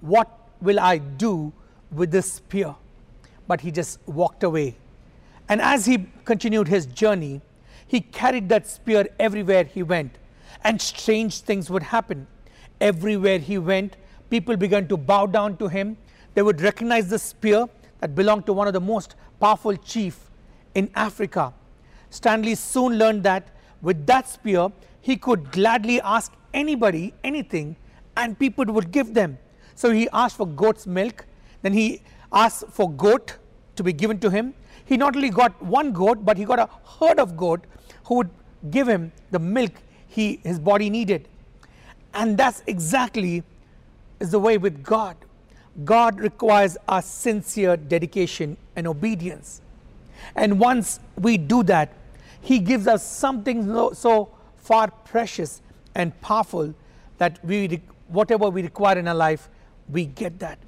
What 0.00 0.28
will 0.60 0.78
I 0.78 0.98
do 0.98 1.52
with 1.90 2.10
this 2.10 2.32
spear? 2.32 2.74
But 3.46 3.60
he 3.60 3.70
just 3.70 3.98
walked 4.06 4.42
away. 4.42 4.76
And 5.48 5.60
as 5.60 5.86
he 5.86 6.06
continued 6.24 6.68
his 6.68 6.86
journey, 6.86 7.40
he 7.86 8.00
carried 8.00 8.48
that 8.50 8.66
spear 8.66 9.08
everywhere 9.18 9.64
he 9.64 9.82
went, 9.82 10.18
and 10.62 10.80
strange 10.80 11.40
things 11.40 11.70
would 11.70 11.82
happen. 11.82 12.26
Everywhere 12.80 13.38
he 13.38 13.56
went, 13.56 13.96
people 14.28 14.56
began 14.56 14.86
to 14.88 14.96
bow 14.96 15.26
down 15.26 15.56
to 15.56 15.68
him. 15.68 15.96
They 16.34 16.42
would 16.42 16.60
recognize 16.60 17.08
the 17.08 17.18
spear 17.18 17.66
that 18.00 18.14
belonged 18.14 18.46
to 18.46 18.52
one 18.52 18.66
of 18.66 18.74
the 18.74 18.80
most 18.80 19.14
powerful 19.40 19.74
chief 19.76 20.30
in 20.74 20.90
Africa. 20.94 21.54
Stanley 22.10 22.54
soon 22.54 22.98
learned 22.98 23.22
that 23.22 23.48
with 23.80 24.06
that 24.06 24.28
spear, 24.28 24.70
he 25.00 25.16
could 25.16 25.50
gladly 25.52 26.00
ask 26.00 26.32
anybody 26.52 27.14
anything 27.24 27.76
and 28.16 28.38
people 28.38 28.64
would 28.66 28.90
give 28.90 29.14
them. 29.14 29.38
So 29.74 29.90
he 29.90 30.08
asked 30.12 30.36
for 30.36 30.46
goat's 30.46 30.86
milk, 30.86 31.26
then 31.62 31.72
he 31.72 32.02
asked 32.32 32.64
for 32.70 32.90
goat 32.90 33.36
to 33.76 33.82
be 33.82 33.92
given 33.92 34.18
to 34.20 34.30
him. 34.30 34.54
He 34.84 34.96
not 34.96 35.14
only 35.14 35.30
got 35.30 35.62
one 35.62 35.92
goat, 35.92 36.24
but 36.24 36.36
he 36.36 36.44
got 36.44 36.58
a 36.58 36.68
herd 36.98 37.20
of 37.20 37.36
goat 37.36 37.64
who 38.06 38.16
would 38.16 38.30
give 38.70 38.88
him 38.88 39.12
the 39.30 39.38
milk 39.38 39.72
he, 40.08 40.40
his 40.42 40.58
body 40.58 40.90
needed. 40.90 41.28
And 42.14 42.36
that's 42.36 42.62
exactly 42.66 43.44
is 44.20 44.30
the 44.30 44.40
way 44.40 44.58
with 44.58 44.82
God. 44.82 45.16
God 45.84 46.18
requires 46.18 46.76
our 46.88 47.02
sincere 47.02 47.76
dedication 47.76 48.56
and 48.74 48.86
obedience. 48.86 49.62
And 50.34 50.58
once 50.58 50.98
we 51.16 51.38
do 51.38 51.62
that, 51.64 51.92
He 52.40 52.58
gives 52.58 52.86
us 52.86 53.04
something 53.06 53.64
so, 53.64 53.92
so 53.92 54.30
far 54.68 54.90
precious 54.90 55.62
and 55.94 56.18
powerful 56.20 56.74
that 57.16 57.42
we, 57.42 57.80
whatever 58.08 58.50
we 58.50 58.62
require 58.62 58.98
in 58.98 59.08
our 59.08 59.14
life, 59.14 59.48
we 59.88 60.04
get 60.04 60.38
that. 60.40 60.58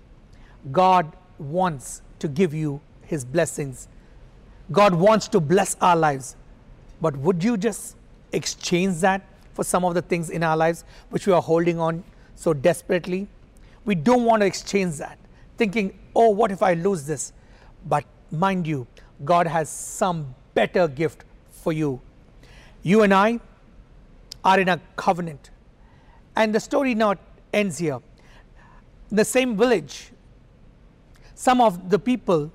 God 0.73 1.13
wants 1.39 2.01
to 2.19 2.29
give 2.29 2.55
you 2.55 2.81
His 3.03 3.27
blessings. 3.27 3.89
God 4.73 4.95
wants 4.95 5.29
to 5.29 5.41
bless 5.41 5.77
our 5.83 5.97
lives. 5.97 6.37
But 7.03 7.15
would 7.19 7.45
you 7.45 7.59
just 7.59 7.97
exchange 8.33 9.01
that 9.01 9.21
for 9.53 9.65
some 9.65 9.85
of 9.85 9.93
the 9.93 10.03
things 10.03 10.31
in 10.31 10.43
our 10.43 10.57
lives 10.57 10.85
which 11.11 11.27
we 11.27 11.35
are 11.35 11.43
holding 11.43 11.79
on 11.79 12.03
so 12.37 12.55
desperately? 12.55 13.29
We 13.85 13.95
don't 13.95 14.25
want 14.25 14.41
to 14.41 14.47
exchange 14.47 14.97
that, 14.97 15.19
thinking, 15.59 15.99
oh, 16.17 16.31
what 16.31 16.51
if 16.51 16.63
I 16.63 16.73
lose 16.73 17.05
this? 17.07 17.35
But 17.87 18.05
mind 18.31 18.67
you, 18.67 18.87
God 19.27 19.47
has 19.47 19.69
some 19.69 20.35
better 20.55 20.89
gift 20.89 21.25
for 21.51 21.75
you. 21.75 22.01
You 22.83 23.03
and 23.03 23.13
I 23.13 23.41
are 24.44 24.59
in 24.59 24.68
a 24.68 24.81
covenant. 24.96 25.50
And 26.37 26.55
the 26.55 26.61
story 26.61 26.94
not 26.94 27.18
ends 27.53 27.79
here. 27.79 28.00
In 29.11 29.16
the 29.16 29.24
same 29.24 29.57
village, 29.57 30.12
some 31.35 31.61
of 31.61 31.90
the 31.90 31.98
people 31.98 32.53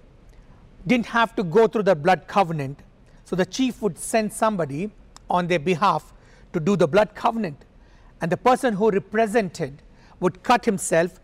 didn't 0.88 1.08
have 1.08 1.36
to 1.36 1.43
go 1.43 1.67
through 1.67 1.84
the 1.84 1.95
blood 1.95 2.28
covenant, 2.28 2.80
so 3.24 3.36
the 3.36 3.45
chief 3.45 3.82
would 3.82 3.98
send 3.98 4.32
somebody 4.32 4.91
on 5.30 5.48
their 5.48 5.60
behalf 5.60 6.13
to 6.54 6.60
do 6.60 6.76
the 6.76 6.88
blood 6.88 7.15
covenant. 7.15 7.65
And 8.21 8.32
the 8.32 8.38
person 8.38 8.74
who 8.76 8.91
represented 8.91 9.82
would 10.19 10.43
cut 10.43 10.63
himself, 10.63 11.19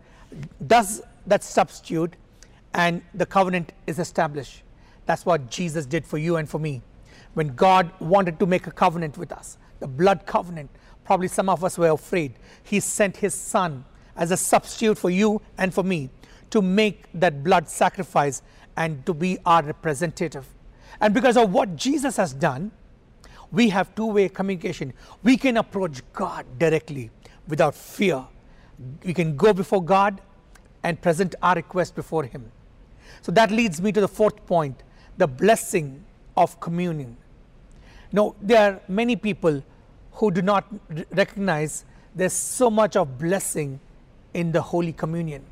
does 0.66 1.02
that 1.26 1.44
substitute, 1.44 2.14
and 2.74 3.02
the 3.14 3.24
covenant 3.24 3.72
is 3.86 3.98
established. 3.98 4.62
That's 5.06 5.24
what 5.24 5.50
Jesus 5.50 5.86
did 5.86 6.06
for 6.06 6.18
you 6.18 6.36
and 6.36 6.48
for 6.48 6.58
me. 6.58 6.82
when 7.34 7.48
God 7.48 7.90
wanted 8.00 8.38
to 8.40 8.46
make 8.46 8.66
a 8.66 8.70
covenant 8.70 9.16
with 9.16 9.32
us, 9.32 9.58
the 9.82 9.88
blood 9.88 10.26
covenant. 10.26 10.70
Probably 11.04 11.26
some 11.26 11.48
of 11.48 11.64
us 11.64 11.76
were 11.76 11.90
afraid. 11.90 12.34
He 12.62 12.78
sent 12.78 13.16
His 13.16 13.34
Son 13.34 13.84
as 14.16 14.30
a 14.30 14.36
substitute 14.36 14.96
for 14.96 15.10
you 15.10 15.42
and 15.58 15.74
for 15.74 15.82
me 15.82 16.08
to 16.50 16.62
make 16.62 17.06
that 17.14 17.42
blood 17.42 17.68
sacrifice 17.68 18.42
and 18.76 19.04
to 19.06 19.12
be 19.12 19.38
our 19.44 19.62
representative. 19.62 20.46
And 21.00 21.12
because 21.12 21.36
of 21.36 21.52
what 21.52 21.74
Jesus 21.74 22.16
has 22.16 22.32
done, 22.32 22.70
we 23.50 23.70
have 23.70 23.92
two 23.96 24.06
way 24.06 24.28
communication. 24.28 24.92
We 25.24 25.36
can 25.36 25.56
approach 25.56 26.00
God 26.12 26.46
directly 26.58 27.10
without 27.48 27.74
fear. 27.74 28.24
We 29.04 29.12
can 29.12 29.36
go 29.36 29.52
before 29.52 29.82
God 29.82 30.20
and 30.84 31.00
present 31.00 31.34
our 31.42 31.56
request 31.56 31.96
before 31.96 32.22
Him. 32.22 32.52
So 33.20 33.32
that 33.32 33.50
leads 33.50 33.82
me 33.82 33.90
to 33.90 34.00
the 34.00 34.08
fourth 34.08 34.46
point 34.46 34.84
the 35.18 35.26
blessing 35.26 36.04
of 36.36 36.60
communion. 36.60 37.16
Now, 38.12 38.36
there 38.40 38.72
are 38.72 38.80
many 38.86 39.16
people 39.16 39.62
who 40.14 40.30
do 40.30 40.42
not 40.42 40.64
recognize 41.10 41.84
there's 42.14 42.32
so 42.32 42.70
much 42.70 42.96
of 42.96 43.18
blessing 43.18 43.80
in 44.34 44.52
the 44.52 44.60
Holy 44.60 44.92
Communion. 44.92 45.44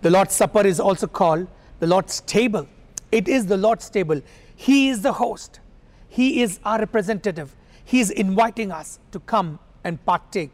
The 0.00 0.10
Lord's 0.10 0.34
Supper 0.34 0.66
is 0.66 0.80
also 0.80 1.06
called 1.06 1.46
the 1.80 1.86
Lord's 1.86 2.20
table. 2.20 2.66
It 3.10 3.28
is 3.28 3.46
the 3.46 3.56
Lord's 3.56 3.90
table. 3.90 4.20
He 4.56 4.88
is 4.88 5.02
the 5.02 5.12
host, 5.12 5.60
He 6.08 6.42
is 6.42 6.60
our 6.64 6.78
representative. 6.78 7.54
He 7.84 8.00
is 8.00 8.10
inviting 8.10 8.70
us 8.70 9.00
to 9.10 9.20
come 9.20 9.58
and 9.84 10.02
partake. 10.04 10.52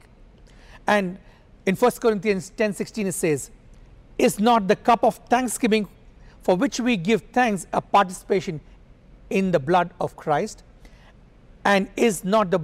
And 0.86 1.18
in 1.66 1.76
1 1.76 1.90
Corinthians 2.00 2.50
10 2.56 2.72
16, 2.72 3.06
it 3.08 3.12
says, 3.12 3.50
Is 4.16 4.40
not 4.40 4.66
the 4.66 4.76
cup 4.76 5.04
of 5.04 5.16
thanksgiving 5.28 5.86
for 6.42 6.56
which 6.56 6.80
we 6.80 6.96
give 6.96 7.22
thanks 7.32 7.66
a 7.72 7.80
participation 7.80 8.60
in 9.28 9.50
the 9.50 9.58
blood 9.58 9.90
of 10.00 10.16
Christ? 10.16 10.62
And 11.64 11.88
is 11.96 12.24
not 12.24 12.50
the 12.50 12.60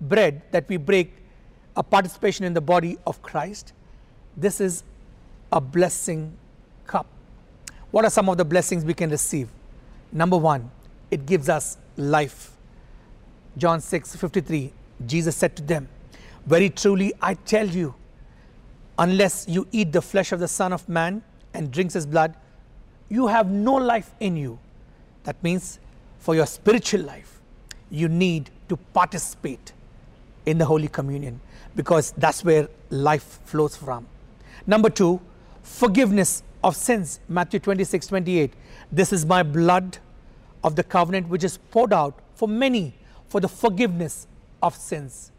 bread 0.00 0.42
that 0.50 0.68
we 0.68 0.76
break 0.76 1.12
a 1.76 1.82
participation 1.82 2.44
in 2.44 2.54
the 2.54 2.60
body 2.60 2.98
of 3.06 3.22
Christ? 3.22 3.72
This 4.36 4.60
is 4.60 4.84
a 5.52 5.60
blessing 5.60 6.36
cup. 6.86 7.06
What 7.90 8.04
are 8.04 8.10
some 8.10 8.28
of 8.28 8.36
the 8.36 8.44
blessings 8.44 8.84
we 8.84 8.94
can 8.94 9.10
receive? 9.10 9.48
Number 10.12 10.36
one, 10.36 10.70
it 11.10 11.26
gives 11.26 11.48
us 11.48 11.76
life. 11.96 12.52
John 13.56 13.80
6 13.80 14.16
53, 14.16 14.72
Jesus 15.06 15.36
said 15.36 15.56
to 15.56 15.62
them, 15.62 15.88
Very 16.46 16.70
truly 16.70 17.12
I 17.20 17.34
tell 17.34 17.66
you, 17.66 17.94
unless 18.98 19.46
you 19.48 19.66
eat 19.72 19.92
the 19.92 20.02
flesh 20.02 20.32
of 20.32 20.40
the 20.40 20.48
Son 20.48 20.72
of 20.72 20.88
Man 20.88 21.22
and 21.52 21.70
drinks 21.70 21.94
his 21.94 22.06
blood, 22.06 22.34
you 23.08 23.26
have 23.26 23.50
no 23.50 23.74
life 23.74 24.14
in 24.20 24.36
you. 24.36 24.58
That 25.24 25.42
means 25.42 25.80
for 26.18 26.34
your 26.34 26.46
spiritual 26.46 27.02
life, 27.02 27.40
you 27.90 28.08
need 28.08 28.50
to 28.68 28.76
participate 28.76 29.72
in 30.50 30.58
the 30.58 30.64
Holy 30.66 30.88
Communion 30.88 31.40
because 31.76 32.12
that's 32.16 32.44
where 32.44 32.68
life 32.90 33.38
flows 33.44 33.76
from. 33.76 34.06
Number 34.66 34.90
two, 34.90 35.20
forgiveness 35.62 36.42
of 36.62 36.76
sins. 36.76 37.20
Matthew 37.28 37.60
26 37.60 38.08
28. 38.08 38.52
This 38.90 39.12
is 39.12 39.24
my 39.24 39.42
blood 39.42 39.98
of 40.64 40.76
the 40.76 40.82
covenant 40.82 41.28
which 41.28 41.44
is 41.44 41.56
poured 41.70 41.92
out 41.92 42.18
for 42.34 42.48
many 42.48 42.94
for 43.28 43.40
the 43.40 43.48
forgiveness 43.48 44.26
of 44.62 44.74
sins. 44.74 45.30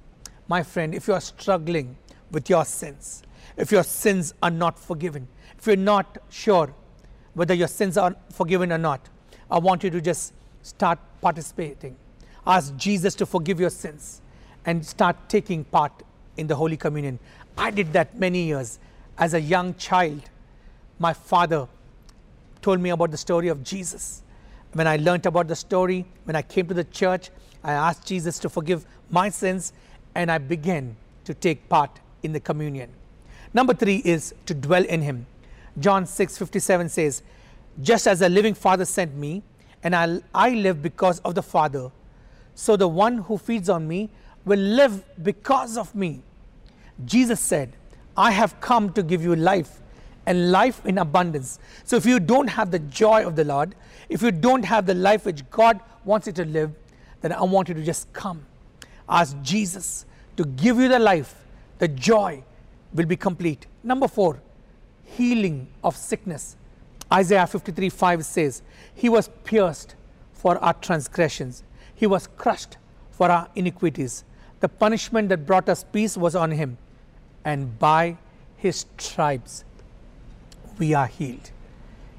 My 0.47 0.63
friend, 0.63 0.95
if 0.95 1.07
you 1.07 1.13
are 1.13 1.21
struggling 1.21 1.97
with 2.31 2.49
your 2.49 2.65
sins, 2.65 3.23
if 3.57 3.71
your 3.71 3.83
sins 3.83 4.33
are 4.41 4.49
not 4.49 4.79
forgiven, 4.79 5.27
if 5.57 5.67
you're 5.67 5.75
not 5.75 6.17
sure 6.29 6.73
whether 7.33 7.53
your 7.53 7.67
sins 7.67 7.97
are 7.97 8.15
forgiven 8.31 8.71
or 8.71 8.77
not, 8.77 9.09
I 9.49 9.59
want 9.59 9.83
you 9.83 9.89
to 9.89 10.01
just 10.01 10.33
start 10.63 10.99
participating. 11.21 11.97
Ask 12.47 12.75
Jesus 12.77 13.13
to 13.15 13.25
forgive 13.25 13.59
your 13.59 13.69
sins 13.69 14.20
and 14.65 14.85
start 14.85 15.15
taking 15.27 15.63
part 15.63 15.91
in 16.37 16.47
the 16.47 16.55
Holy 16.55 16.77
Communion. 16.77 17.19
I 17.57 17.71
did 17.71 17.93
that 17.93 18.17
many 18.17 18.43
years 18.43 18.79
as 19.17 19.33
a 19.35 19.39
young 19.39 19.75
child, 19.75 20.21
my 20.99 21.13
father 21.13 21.67
told 22.61 22.79
me 22.79 22.89
about 22.89 23.11
the 23.11 23.17
story 23.17 23.49
of 23.49 23.63
Jesus. 23.63 24.23
When 24.73 24.87
I 24.87 24.97
learned 24.97 25.25
about 25.25 25.47
the 25.47 25.55
story, 25.55 26.05
when 26.23 26.35
I 26.35 26.41
came 26.41 26.67
to 26.67 26.73
the 26.73 26.83
church, 26.85 27.29
I 27.63 27.73
asked 27.73 28.07
Jesus 28.07 28.39
to 28.39 28.49
forgive 28.49 28.85
my 29.09 29.29
sins 29.29 29.73
and 30.15 30.31
I 30.31 30.39
began 30.39 30.95
to 31.25 31.33
take 31.33 31.69
part 31.69 31.99
in 32.23 32.33
the 32.33 32.39
communion. 32.39 32.89
Number 33.53 33.73
three 33.73 33.97
is 33.97 34.33
to 34.47 34.53
dwell 34.53 34.83
in 34.85 35.01
Him. 35.01 35.27
John 35.79 36.05
6 36.05 36.37
57 36.37 36.89
says, 36.89 37.21
Just 37.81 38.07
as 38.07 38.19
the 38.19 38.29
living 38.29 38.53
Father 38.53 38.85
sent 38.85 39.15
me, 39.15 39.43
and 39.83 39.95
I, 39.95 40.19
I 40.33 40.51
live 40.51 40.81
because 40.81 41.19
of 41.19 41.35
the 41.35 41.43
Father, 41.43 41.91
so 42.55 42.75
the 42.75 42.87
one 42.87 43.19
who 43.19 43.37
feeds 43.37 43.69
on 43.69 43.87
me 43.87 44.09
will 44.45 44.59
live 44.59 45.03
because 45.23 45.77
of 45.77 45.93
me. 45.95 46.21
Jesus 47.05 47.39
said, 47.39 47.75
I 48.15 48.31
have 48.31 48.59
come 48.59 48.91
to 48.93 49.03
give 49.03 49.23
you 49.23 49.35
life 49.35 49.81
and 50.25 50.51
life 50.51 50.85
in 50.85 50.97
abundance. 50.97 51.59
So 51.83 51.95
if 51.95 52.05
you 52.05 52.19
don't 52.19 52.47
have 52.47 52.71
the 52.71 52.79
joy 52.79 53.25
of 53.25 53.35
the 53.35 53.43
Lord, 53.43 53.75
if 54.09 54.21
you 54.21 54.31
don't 54.31 54.63
have 54.63 54.85
the 54.85 54.93
life 54.93 55.25
which 55.25 55.49
God 55.49 55.79
wants 56.05 56.27
you 56.27 56.33
to 56.33 56.45
live, 56.45 56.71
then 57.21 57.31
I 57.31 57.43
want 57.43 57.69
you 57.69 57.75
to 57.75 57.83
just 57.83 58.11
come. 58.13 58.45
Ask 59.07 59.35
Jesus 59.41 60.05
to 60.37 60.45
give 60.45 60.77
you 60.77 60.87
the 60.87 60.99
life, 60.99 61.35
the 61.79 61.87
joy 61.87 62.43
will 62.93 63.05
be 63.05 63.15
complete. 63.15 63.67
Number 63.83 64.07
four, 64.07 64.41
healing 65.03 65.67
of 65.83 65.95
sickness. 65.95 66.55
Isaiah 67.11 67.45
53 67.45 67.89
5 67.89 68.25
says, 68.25 68.61
He 68.93 69.09
was 69.09 69.29
pierced 69.43 69.95
for 70.33 70.57
our 70.57 70.73
transgressions, 70.73 71.63
He 71.93 72.07
was 72.07 72.27
crushed 72.37 72.77
for 73.11 73.29
our 73.29 73.49
iniquities. 73.55 74.23
The 74.61 74.69
punishment 74.69 75.29
that 75.29 75.45
brought 75.45 75.67
us 75.69 75.83
peace 75.83 76.15
was 76.15 76.35
on 76.35 76.51
Him 76.51 76.77
and 77.43 77.77
by 77.79 78.17
his 78.61 78.85
stripes 78.97 79.63
we 80.77 80.93
are 80.93 81.07
healed. 81.07 81.51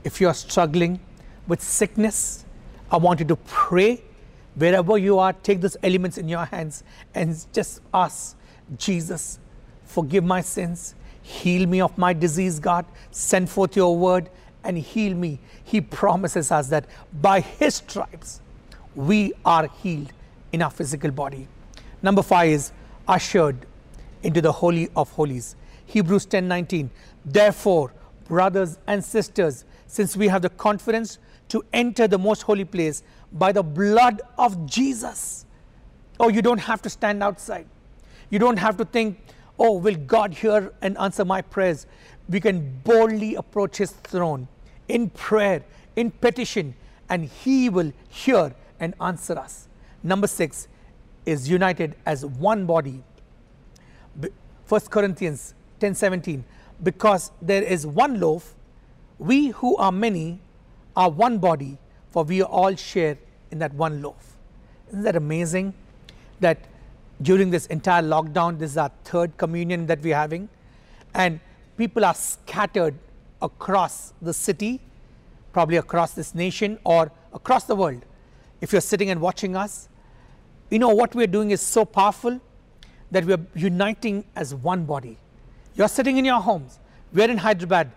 If 0.04 0.20
you 0.20 0.28
are 0.28 0.34
struggling 0.34 1.00
with 1.46 1.62
sickness, 1.62 2.44
I 2.90 2.96
want 2.96 3.20
you 3.20 3.26
to 3.26 3.36
pray 3.36 4.02
wherever 4.56 4.98
you 4.98 5.18
are, 5.18 5.32
take 5.32 5.60
those 5.60 5.76
elements 5.82 6.18
in 6.18 6.28
your 6.28 6.44
hands 6.44 6.84
and 7.14 7.46
just 7.52 7.80
ask 7.94 8.36
Jesus, 8.76 9.38
forgive 9.84 10.24
my 10.24 10.40
sins, 10.40 10.94
heal 11.22 11.66
me 11.66 11.80
of 11.80 11.96
my 11.96 12.12
disease, 12.12 12.58
God, 12.58 12.84
send 13.10 13.48
forth 13.48 13.76
your 13.76 13.96
word 13.96 14.28
and 14.64 14.76
heal 14.76 15.14
me. 15.14 15.38
He 15.62 15.80
promises 15.80 16.50
us 16.50 16.68
that 16.68 16.86
by 17.20 17.40
his 17.40 17.76
stripes 17.76 18.40
we 18.94 19.32
are 19.44 19.68
healed 19.82 20.12
in 20.52 20.60
our 20.60 20.70
physical 20.70 21.10
body. 21.10 21.46
Number 22.02 22.22
five 22.22 22.50
is 22.50 22.72
ushered 23.06 23.66
into 24.22 24.40
the 24.40 24.52
Holy 24.52 24.88
of 24.96 25.10
Holies. 25.12 25.56
Hebrews 25.86 26.26
10 26.26 26.48
19. 26.48 26.90
Therefore, 27.24 27.92
brothers 28.26 28.78
and 28.86 29.04
sisters, 29.04 29.64
since 29.86 30.16
we 30.16 30.28
have 30.28 30.42
the 30.42 30.48
confidence 30.50 31.18
to 31.48 31.62
enter 31.72 32.08
the 32.08 32.18
most 32.18 32.42
holy 32.42 32.64
place 32.64 33.02
by 33.32 33.52
the 33.52 33.62
blood 33.62 34.22
of 34.38 34.66
Jesus. 34.66 35.44
Oh, 36.18 36.28
you 36.28 36.40
don't 36.40 36.58
have 36.58 36.80
to 36.82 36.90
stand 36.90 37.22
outside. 37.22 37.66
You 38.30 38.38
don't 38.38 38.56
have 38.56 38.76
to 38.78 38.84
think, 38.84 39.20
oh, 39.58 39.76
will 39.76 39.96
God 39.96 40.32
hear 40.32 40.72
and 40.80 40.96
answer 40.98 41.24
my 41.24 41.42
prayers? 41.42 41.86
We 42.28 42.40
can 42.40 42.80
boldly 42.84 43.34
approach 43.34 43.76
His 43.76 43.90
throne 43.90 44.48
in 44.88 45.10
prayer, 45.10 45.62
in 45.96 46.10
petition, 46.10 46.74
and 47.08 47.26
He 47.26 47.68
will 47.68 47.92
hear 48.08 48.54
and 48.80 48.94
answer 49.00 49.38
us. 49.38 49.68
Number 50.02 50.26
six 50.26 50.68
is 51.26 51.48
united 51.48 51.94
as 52.06 52.24
one 52.24 52.66
body. 52.66 53.02
1 54.68 54.80
Corinthians 54.90 55.54
10:17 55.80 56.42
because 56.82 57.30
there 57.40 57.62
is 57.62 57.86
one 57.86 58.18
loaf 58.20 58.54
we 59.18 59.48
who 59.48 59.76
are 59.76 59.92
many 59.92 60.40
are 60.96 61.10
one 61.10 61.38
body 61.38 61.78
for 62.10 62.24
we 62.24 62.42
all 62.42 62.74
share 62.74 63.16
in 63.50 63.58
that 63.58 63.72
one 63.74 64.02
loaf. 64.02 64.36
Isn't 64.88 65.02
that 65.02 65.16
amazing 65.16 65.74
that 66.40 66.58
during 67.20 67.50
this 67.50 67.66
entire 67.66 68.02
lockdown 68.02 68.58
this 68.58 68.72
is 68.72 68.76
our 68.76 68.90
third 69.04 69.36
communion 69.36 69.86
that 69.86 70.02
we're 70.02 70.16
having 70.16 70.48
and 71.14 71.40
people 71.76 72.04
are 72.04 72.14
scattered 72.14 72.94
across 73.40 74.12
the 74.22 74.32
city 74.32 74.80
probably 75.52 75.76
across 75.76 76.12
this 76.14 76.34
nation 76.34 76.78
or 76.84 77.12
across 77.32 77.64
the 77.64 77.76
world. 77.76 78.04
If 78.60 78.72
you're 78.72 78.80
sitting 78.80 79.10
and 79.10 79.20
watching 79.20 79.54
us 79.54 79.88
you 80.72 80.78
know 80.78 80.88
what 80.88 81.14
we're 81.14 81.26
doing 81.26 81.50
is 81.50 81.60
so 81.60 81.84
powerful 81.84 82.40
that 83.10 83.26
we 83.26 83.34
are 83.34 83.40
uniting 83.54 84.24
as 84.34 84.54
one 84.54 84.86
body. 84.86 85.18
You're 85.74 85.86
sitting 85.86 86.16
in 86.16 86.24
your 86.24 86.40
homes, 86.40 86.78
we're 87.12 87.30
in 87.30 87.36
Hyderabad, 87.36 87.92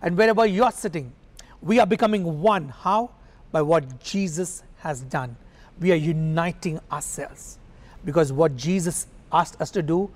and 0.00 0.16
wherever 0.16 0.46
you're 0.46 0.70
sitting, 0.70 1.12
we 1.60 1.78
are 1.78 1.86
becoming 1.86 2.40
one. 2.40 2.70
How? 2.70 3.10
By 3.52 3.60
what 3.60 4.00
Jesus 4.02 4.62
has 4.78 5.02
done. 5.02 5.36
We 5.78 5.92
are 5.92 5.96
uniting 5.96 6.80
ourselves 6.90 7.58
because 8.06 8.32
what 8.32 8.56
Jesus 8.56 9.06
asked 9.30 9.60
us 9.60 9.70
to 9.72 9.82
do, 9.82 10.10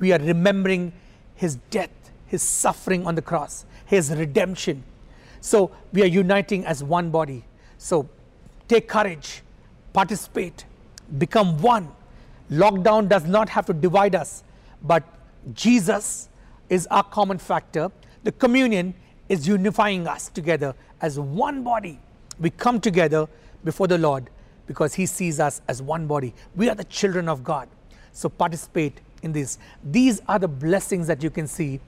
we 0.00 0.12
are 0.12 0.18
remembering 0.18 0.92
his 1.34 1.56
death, 1.70 1.90
his 2.26 2.42
suffering 2.42 3.06
on 3.06 3.14
the 3.14 3.22
cross, 3.22 3.64
his 3.86 4.10
redemption. 4.10 4.84
So 5.40 5.70
we 5.94 6.02
are 6.02 6.06
uniting 6.06 6.66
as 6.66 6.84
one 6.84 7.08
body. 7.10 7.44
So 7.78 8.06
take 8.68 8.86
courage, 8.86 9.42
participate, 9.94 10.66
become 11.18 11.60
one. 11.60 11.90
Lockdown 12.50 13.08
does 13.08 13.24
not 13.24 13.48
have 13.48 13.66
to 13.66 13.72
divide 13.72 14.14
us, 14.14 14.42
but 14.82 15.04
Jesus 15.54 16.28
is 16.68 16.86
our 16.88 17.04
common 17.04 17.38
factor. 17.38 17.90
The 18.24 18.32
communion 18.32 18.94
is 19.28 19.46
unifying 19.46 20.06
us 20.06 20.28
together 20.28 20.74
as 21.00 21.18
one 21.18 21.62
body. 21.62 21.98
We 22.38 22.50
come 22.50 22.80
together 22.80 23.28
before 23.64 23.86
the 23.86 23.98
Lord 23.98 24.30
because 24.66 24.94
He 24.94 25.06
sees 25.06 25.40
us 25.40 25.60
as 25.68 25.82
one 25.82 26.06
body. 26.06 26.34
We 26.56 26.68
are 26.68 26.74
the 26.74 26.84
children 26.84 27.28
of 27.28 27.44
God. 27.44 27.68
So 28.12 28.28
participate 28.28 29.00
in 29.22 29.32
this. 29.32 29.58
These 29.84 30.20
are 30.28 30.38
the 30.38 30.48
blessings 30.48 31.06
that 31.06 31.22
you 31.22 31.30
can 31.30 31.46
see 31.46 31.80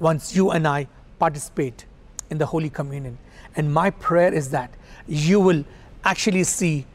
once 0.00 0.34
you 0.34 0.50
and 0.50 0.66
I 0.66 0.88
participate 1.18 1.84
in 2.30 2.38
the 2.38 2.46
Holy 2.46 2.70
Communion. 2.70 3.18
And 3.56 3.72
my 3.72 3.90
prayer 3.90 4.32
is 4.32 4.50
that 4.50 4.72
you 5.06 5.40
will 5.40 5.64
actually 6.04 6.44
see 6.44 6.86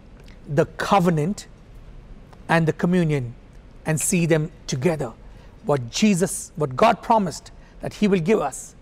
the 0.47 0.65
covenant 0.77 1.47
and 2.49 2.67
the 2.67 2.73
communion 2.73 3.33
and 3.85 3.99
see 3.99 4.25
them 4.25 4.51
together. 4.67 5.13
What 5.65 5.89
Jesus, 5.89 6.51
what 6.55 6.75
God 6.75 7.01
promised 7.01 7.51
that 7.81 7.93
He 7.93 8.07
will 8.07 8.19
give 8.19 8.39
us, 8.39 8.75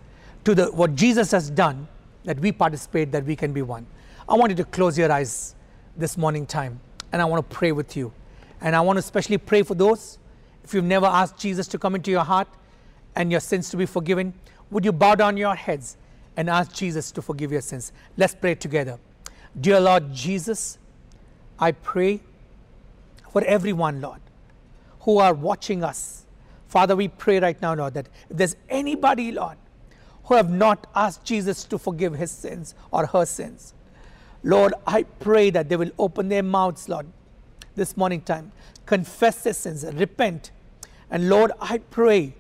to 0.44 0.56
the 0.56 0.66
what 0.72 0.96
Jesus 0.96 1.32
has 1.32 1.50
done, 1.50 1.88
that 2.24 2.40
we 2.40 2.52
participate, 2.52 3.12
that 3.12 3.26
we 3.26 3.36
can 3.36 3.54
be 3.54 3.62
one. 3.62 3.86
I 4.28 4.36
want 4.36 4.52
you 4.52 4.56
to 4.58 4.66
close 4.66 4.98
your 4.98 5.12
eyes 5.12 5.56
this 5.98 6.18
morning 6.18 6.46
time, 6.46 6.80
and 7.12 7.22
I 7.22 7.26
want 7.26 7.48
to 7.48 7.56
pray 7.56 7.72
with 7.72 7.96
you. 7.96 8.12
And 8.62 8.76
I 8.76 8.82
want 8.82 8.98
to 8.98 9.00
especially 9.00 9.38
pray 9.38 9.64
for 9.64 9.76
those, 9.76 10.20
if 10.64 10.74
you've 10.74 10.86
never 10.86 11.08
asked 11.08 11.38
Jesus 11.38 11.68
to 11.70 11.80
come 11.80 11.96
into 11.96 12.12
your 12.12 12.24
heart 12.24 12.48
and 13.16 13.32
your 13.32 13.40
sins 13.40 13.70
to 13.72 13.78
be 13.78 13.86
forgiven, 13.86 14.34
would 14.70 14.86
you 14.86 14.92
bow 14.92 15.16
down 15.16 15.36
your 15.36 15.56
heads 15.56 15.98
and 16.38 16.50
ask 16.50 16.74
Jesus 16.74 17.12
to 17.12 17.22
forgive 17.22 17.52
your 17.52 17.62
sins? 17.62 17.92
Let's 18.18 18.36
pray 18.36 18.56
together. 18.56 19.00
Dear 19.60 19.80
Lord 19.82 20.14
Jesus, 20.14 20.78
I 21.60 21.72
pray 21.74 22.22
for 23.32 23.44
everyone, 23.44 24.02
Lord, 24.02 24.20
who 25.02 25.18
are 25.18 25.34
watching 25.34 25.84
us. 25.84 26.26
Father, 26.68 26.96
we 26.96 27.08
pray 27.08 27.40
right 27.40 27.60
now, 27.62 27.74
Lord, 27.74 27.94
that 27.96 28.08
if 28.30 28.38
there's 28.38 28.56
anybody, 28.70 29.32
Lord, 29.32 29.58
who 30.26 30.36
have 30.36 30.50
not 30.50 30.88
asked 30.96 31.24
Jesus 31.26 31.64
to 31.66 31.78
forgive 31.78 32.14
his 32.14 32.32
sins 32.32 32.76
or 32.92 33.06
her 33.08 33.26
sins, 33.26 33.74
Lord, 34.44 34.74
I 34.88 35.04
pray 35.04 35.50
that 35.52 35.70
they 35.70 35.76
will 35.76 35.92
open 36.00 36.30
their 36.30 36.44
mouths, 36.44 36.90
Lord, 36.90 37.06
this 37.76 37.96
morning 37.96 38.22
time, 38.22 38.52
confess 38.86 39.44
their 39.44 39.54
sins, 39.54 39.86
repent. 39.94 40.52
And 41.10 41.30
Lord, 41.30 41.52
I 41.60 41.78
pray, 41.78 42.34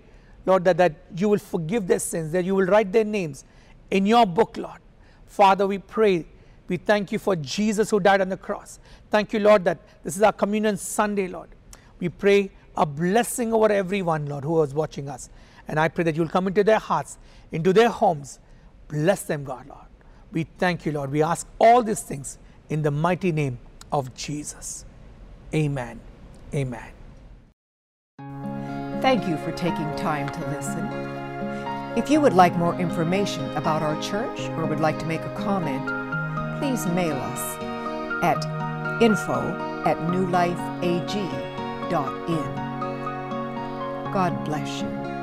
Lord, 0.45 0.63
that, 0.65 0.77
that 0.77 0.95
you 1.15 1.29
will 1.29 1.39
forgive 1.39 1.87
their 1.87 1.99
sins, 1.99 2.31
that 2.31 2.45
you 2.45 2.55
will 2.55 2.65
write 2.65 2.91
their 2.91 3.03
names 3.03 3.45
in 3.89 4.05
your 4.05 4.25
book, 4.25 4.57
Lord. 4.57 4.79
Father, 5.25 5.67
we 5.67 5.77
pray. 5.77 6.25
We 6.71 6.77
thank 6.77 7.11
you 7.11 7.19
for 7.19 7.35
Jesus 7.35 7.89
who 7.89 7.99
died 7.99 8.21
on 8.21 8.29
the 8.29 8.37
cross. 8.37 8.79
Thank 9.09 9.33
you, 9.33 9.39
Lord, 9.39 9.65
that 9.65 9.77
this 10.05 10.15
is 10.15 10.21
our 10.21 10.31
communion 10.31 10.77
Sunday, 10.77 11.27
Lord. 11.27 11.49
We 11.99 12.07
pray 12.07 12.49
a 12.77 12.85
blessing 12.85 13.53
over 13.53 13.69
everyone, 13.69 14.25
Lord, 14.27 14.45
who 14.45 14.63
is 14.63 14.73
watching 14.73 15.09
us. 15.09 15.29
And 15.67 15.77
I 15.77 15.89
pray 15.89 16.05
that 16.05 16.15
you'll 16.15 16.29
come 16.29 16.47
into 16.47 16.63
their 16.63 16.79
hearts, 16.79 17.17
into 17.51 17.73
their 17.73 17.89
homes. 17.89 18.39
Bless 18.87 19.23
them, 19.23 19.43
God, 19.43 19.67
Lord. 19.67 19.85
We 20.31 20.47
thank 20.59 20.85
you, 20.85 20.93
Lord. 20.93 21.11
We 21.11 21.21
ask 21.21 21.45
all 21.59 21.83
these 21.83 22.03
things 22.03 22.37
in 22.69 22.83
the 22.83 22.91
mighty 22.91 23.33
name 23.33 23.59
of 23.91 24.15
Jesus. 24.15 24.85
Amen. 25.53 25.99
Amen. 26.55 26.89
Thank 29.01 29.27
you 29.27 29.35
for 29.35 29.51
taking 29.51 29.93
time 29.97 30.29
to 30.29 30.39
listen. 30.51 30.87
If 31.97 32.09
you 32.09 32.21
would 32.21 32.31
like 32.31 32.55
more 32.55 32.75
information 32.75 33.43
about 33.57 33.81
our 33.81 34.01
church 34.01 34.39
or 34.51 34.65
would 34.65 34.79
like 34.79 34.97
to 34.99 35.05
make 35.05 35.19
a 35.23 35.35
comment, 35.35 36.10
please 36.61 36.85
mail 36.85 37.15
us 37.15 37.57
at 38.21 38.45
info 39.01 39.33
at 39.83 39.97
newlifeag.in. 39.97 40.93
God 44.13 44.45
bless 44.45 44.83
you. 44.83 45.20